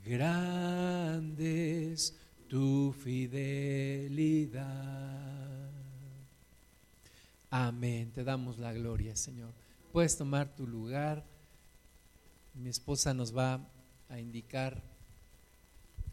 [0.04, 2.18] grande es
[2.48, 4.58] tu fidelidad.
[7.48, 9.52] Amén, te damos la gloria, Señor.
[9.92, 11.24] Puedes tomar tu lugar.
[12.54, 13.64] Mi esposa nos va
[14.08, 14.82] a indicar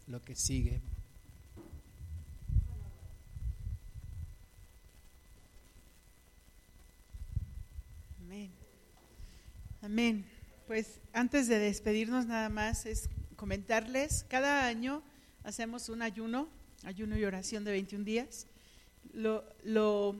[0.06, 0.80] lo que sigue.
[9.86, 10.24] Amén.
[10.66, 15.00] Pues antes de despedirnos nada más es comentarles, cada año
[15.44, 16.48] hacemos un ayuno,
[16.82, 18.48] ayuno y oración de 21 días.
[19.12, 20.16] Lo, lo,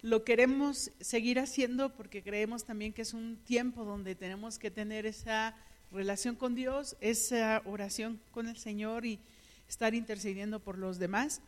[0.00, 5.04] lo queremos seguir haciendo porque creemos también que es un tiempo donde tenemos que tener
[5.04, 5.54] esa
[5.92, 9.18] relación con Dios, esa oración con el Señor y
[9.68, 11.42] estar intercediendo por los demás.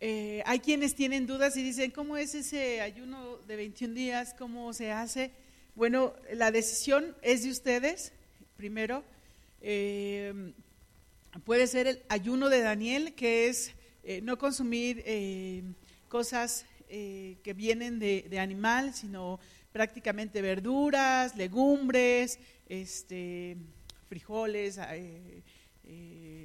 [0.00, 4.34] Eh, hay quienes tienen dudas y dicen, ¿cómo es ese ayuno de 21 días?
[4.36, 5.30] ¿Cómo se hace?
[5.74, 8.12] Bueno, la decisión es de ustedes,
[8.56, 9.04] primero.
[9.60, 10.52] Eh,
[11.44, 15.04] puede ser el ayuno de Daniel, que es eh, no consumir
[16.08, 19.38] cosas que vienen de, de, animal, sino
[19.72, 23.56] prácticamente verduras, legumbres, este,
[24.08, 24.80] frijoles,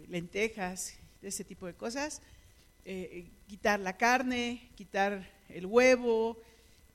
[0.08, 2.22] lentejas, ese tipo de cosas.
[2.88, 6.40] Eh, quitar la carne, quitar el huevo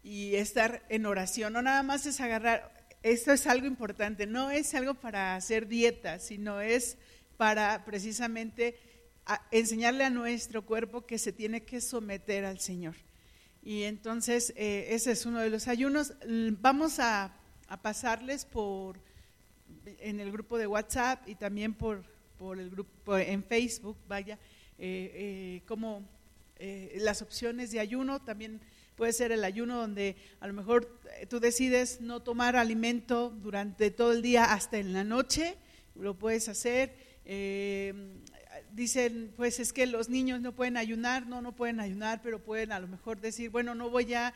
[0.03, 1.53] y estar en oración.
[1.53, 2.73] No nada más es agarrar,
[3.03, 6.97] esto es algo importante, no es algo para hacer dieta, sino es
[7.37, 8.77] para precisamente
[9.51, 12.95] enseñarle a nuestro cuerpo que se tiene que someter al Señor.
[13.63, 16.15] Y entonces eh, ese es uno de los ayunos.
[16.61, 17.37] Vamos a,
[17.83, 18.99] pasarles por
[20.01, 22.03] en el grupo de WhatsApp y también por,
[22.37, 24.35] por el grupo en Facebook, vaya,
[24.83, 26.03] eh, eh, como
[26.57, 28.61] eh, las opciones de ayuno, también
[29.01, 34.13] puede ser el ayuno donde a lo mejor tú decides no tomar alimento durante todo
[34.13, 35.57] el día hasta en la noche,
[35.95, 36.93] lo puedes hacer.
[38.73, 42.73] dicen, pues es que los niños no pueden ayunar, no, no pueden ayunar, pero pueden
[42.73, 44.35] a lo mejor decir, bueno, no voy a,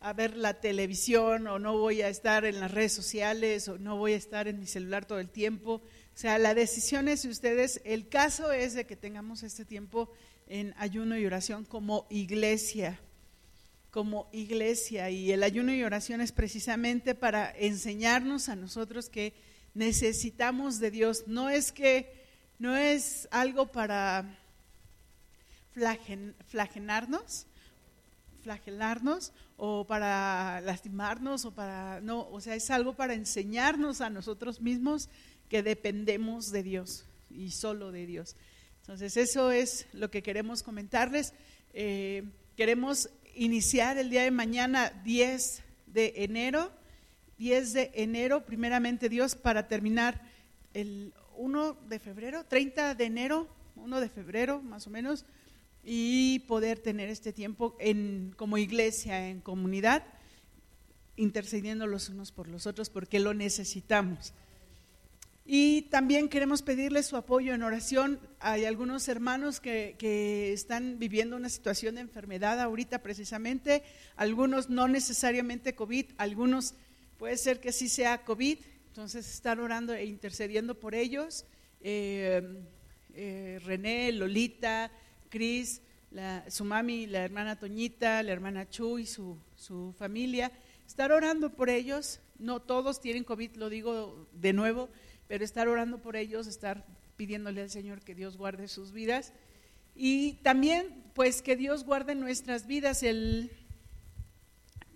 [0.00, 3.98] a ver la televisión o no voy a estar en las redes sociales o no
[3.98, 5.74] voy a estar en mi celular todo el tiempo.
[5.74, 7.80] O sea, la decisión es de ustedes.
[7.84, 10.10] El caso es de que tengamos este tiempo
[10.48, 12.98] en ayuno y oración como iglesia,
[13.92, 15.10] como iglesia.
[15.10, 19.34] Y el ayuno y oración es precisamente para enseñarnos a nosotros que
[19.74, 21.24] necesitamos de Dios.
[21.26, 22.10] No es que,
[22.58, 24.38] no es algo para
[26.48, 27.46] flagenarnos,
[28.42, 34.60] flagelarnos o para lastimarnos o para no, o sea, es algo para enseñarnos a nosotros
[34.60, 35.08] mismos
[35.48, 38.36] que dependemos de Dios y solo de Dios.
[38.80, 41.34] Entonces, eso es lo que queremos comentarles.
[41.74, 42.24] Eh,
[42.56, 46.72] queremos iniciar el día de mañana, 10 de enero,
[47.38, 50.22] 10 de enero, primeramente Dios, para terminar
[50.74, 55.24] el 1 de febrero, 30 de enero, 1 de febrero más o menos,
[55.84, 60.04] y poder tener este tiempo en, como iglesia, en comunidad,
[61.16, 64.32] intercediendo los unos por los otros, porque lo necesitamos.
[65.44, 68.20] Y también queremos pedirle su apoyo en oración.
[68.38, 73.82] Hay algunos hermanos que, que, están viviendo una situación de enfermedad ahorita precisamente,
[74.14, 76.74] algunos no necesariamente COVID, algunos
[77.18, 81.44] puede ser que sí sea COVID, entonces están orando e intercediendo por ellos.
[81.80, 82.62] Eh,
[83.14, 84.92] eh, René, Lolita,
[85.28, 85.82] Cris,
[86.48, 90.52] su mami, la hermana Toñita, la hermana Chu y su, su familia,
[90.86, 92.20] estar orando por ellos.
[92.38, 94.88] No todos tienen COVID, lo digo de nuevo
[95.32, 96.84] pero estar orando por ellos, estar
[97.16, 99.32] pidiéndole al Señor que Dios guarde sus vidas
[99.94, 103.02] y también pues que Dios guarde nuestras vidas.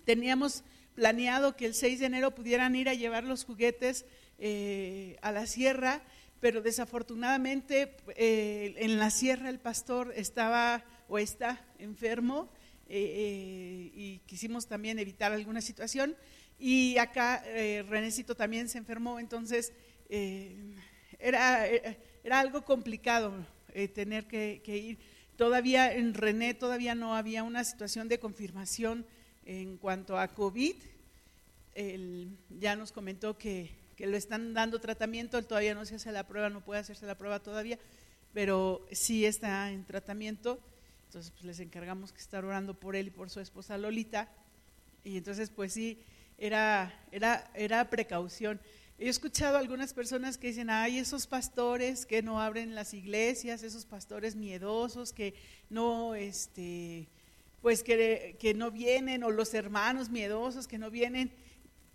[0.05, 0.63] Teníamos
[0.93, 4.05] planeado que el 6 de enero pudieran ir a llevar los juguetes
[4.37, 6.03] eh, a la sierra,
[6.39, 12.47] pero desafortunadamente eh, en la sierra el pastor estaba o está enfermo
[12.89, 16.15] eh, y quisimos también evitar alguna situación.
[16.59, 17.43] Y acá
[17.87, 19.73] Renecito también se enfermó, entonces
[20.09, 20.55] eh,
[21.19, 23.33] era, era algo complicado
[23.73, 24.97] eh, tener que, ir.
[25.35, 29.05] Todavía en René todavía no había una situación de confirmación
[29.45, 30.75] en cuanto a COVID.
[31.75, 36.11] Él ya nos comentó que, que lo están dando tratamiento, él todavía no se hace
[36.11, 37.77] la prueba, no puede hacerse la prueba todavía,
[38.33, 40.59] pero sí está en tratamiento.
[41.05, 44.27] Entonces pues les encargamos que estar orando por él y por su esposa Lolita.
[45.03, 45.99] Y entonces pues sí,
[46.37, 48.59] era, era, era precaución.
[48.99, 53.61] He escuchado a algunas personas que dicen, ay, esos pastores que no abren las iglesias,
[53.61, 55.35] esos pastores miedosos que
[55.69, 57.07] no, este,
[57.61, 61.31] pues que, que no vienen, o los hermanos miedosos que no vienen.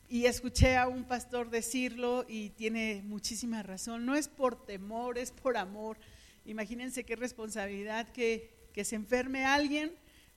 [0.08, 4.06] Y escuché a un pastor decirlo y tiene muchísima razón.
[4.06, 5.98] No es por temor, es por amor.
[6.44, 9.92] Imagínense qué responsabilidad que, que se enferme alguien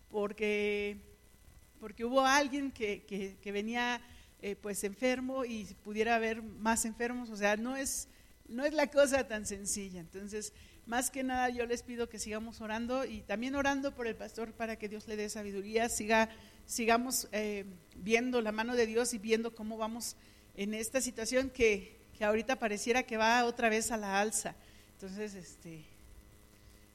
[0.10, 0.98] porque,
[1.80, 4.02] porque hubo alguien que, que, que venía
[4.42, 8.08] eh, pues enfermo y pudiera haber más enfermos, o sea, no es,
[8.48, 10.00] no es la cosa tan sencilla.
[10.00, 10.54] Entonces,
[10.86, 14.54] más que nada yo les pido que sigamos orando y también orando por el pastor
[14.54, 16.30] para que Dios le dé sabiduría, siga,
[16.66, 17.66] sigamos eh,
[17.96, 20.16] viendo la mano de Dios y viendo cómo vamos
[20.56, 24.56] en esta situación que, que ahorita pareciera que va otra vez a la alza.
[24.94, 25.84] Entonces, este,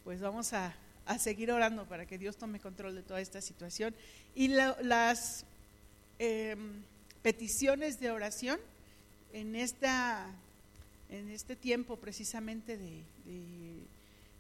[0.05, 0.75] pues vamos a,
[1.07, 3.95] a seguir orando para que Dios tome control de toda esta situación.
[4.35, 5.45] Y las
[6.21, 6.83] em,
[7.23, 8.59] peticiones de oración
[9.33, 10.27] en, esta,
[11.11, 13.03] en este tiempo precisamente de,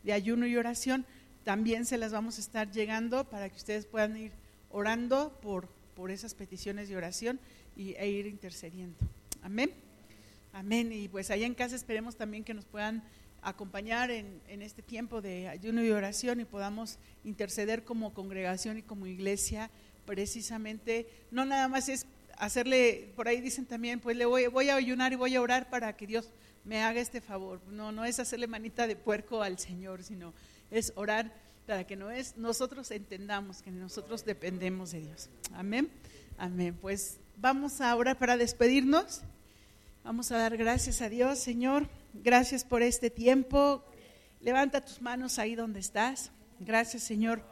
[0.05, 1.05] de, ayuno y oración,
[1.45, 4.33] también se las vamos a estar llegando para que ustedes puedan ir
[4.71, 7.39] orando por, por esas peticiones de oración
[7.77, 8.97] y, e ir intercediendo.
[9.43, 9.73] Amén.
[10.53, 10.93] Amén.
[10.93, 13.05] Y pues allá en casa esperemos también que nos puedan
[13.43, 18.83] acompañar en, en, este tiempo de ayuno y oración y podamos interceder como congregación y
[18.83, 19.71] como iglesia,
[20.05, 22.05] precisamente, no nada más es
[22.41, 25.71] hacerle, por ahí dicen también, pues le voy, voy a ayunar y voy a orar
[25.71, 26.31] para que Dios
[26.65, 27.61] me haga este favor.
[27.69, 30.35] No, no es hacerle manita de puerco al Señor, sino
[30.71, 31.33] es orar
[31.67, 35.29] para que no es, nosotros entendamos que nosotros dependemos de Dios.
[35.53, 35.89] Amén.
[36.37, 36.77] Amén.
[36.81, 39.21] Pues vamos a orar para despedirnos.
[40.03, 41.89] Vamos a dar gracias a Dios, Señor.
[42.15, 43.85] Gracias por este tiempo.
[44.41, 46.33] Levanta tus manos ahí donde estás.
[46.59, 47.43] Gracias, Señor,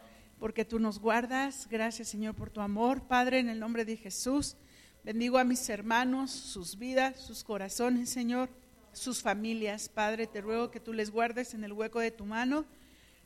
[0.40, 1.68] porque tú nos guardas.
[1.70, 3.02] Gracias, Señor, por tu amor.
[3.02, 4.56] Padre, en el nombre de Jesús,
[5.04, 8.48] bendigo a mis hermanos, sus vidas, sus corazones, Señor,
[8.92, 9.88] sus familias.
[9.88, 12.64] Padre, te ruego que tú les guardes en el hueco de tu mano.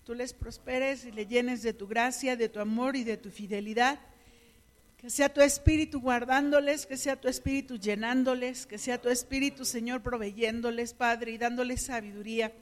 [0.04, 3.30] Tú les prosperes y le llenes de tu gracia, de tu amor y de tu
[3.30, 4.00] fidelidad.
[4.96, 10.02] Que sea tu espíritu guardándoles, que sea tu espíritu llenándoles, que sea tu espíritu, Señor,
[10.02, 12.52] proveyéndoles, Padre, y dándoles sabiduría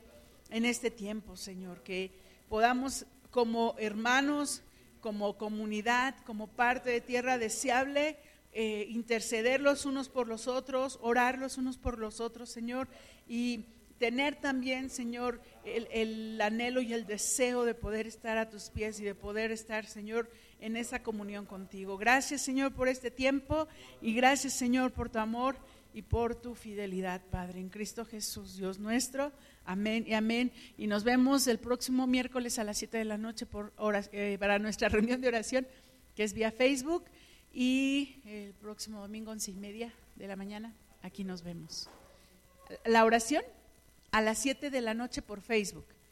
[0.50, 1.82] en este tiempo, Señor.
[1.82, 2.12] Que
[2.48, 4.62] podamos como hermanos,
[5.00, 8.16] como comunidad, como parte de tierra deseable,
[8.52, 12.88] eh, interceder los unos por los otros, orar los unos por los otros, Señor,
[13.28, 13.64] y
[13.98, 18.98] tener también, Señor, el, el anhelo y el deseo de poder estar a tus pies
[18.98, 20.30] y de poder estar, Señor,
[20.60, 21.96] en esa comunión contigo.
[21.96, 23.68] Gracias Señor por este tiempo
[24.00, 25.56] y gracias Señor por tu amor
[25.92, 29.32] y por tu fidelidad, Padre, en Cristo Jesús, Dios nuestro.
[29.64, 30.52] Amén y amén.
[30.78, 33.72] Y nos vemos el próximo miércoles a las 7 de la noche por
[34.12, 35.66] eh, para nuestra reunión de oración,
[36.14, 37.04] que es vía Facebook.
[37.52, 41.88] Y el próximo domingo, once y media de la mañana, aquí nos vemos.
[42.84, 43.42] La oración
[44.12, 45.86] a las 7 de la noche por Facebook.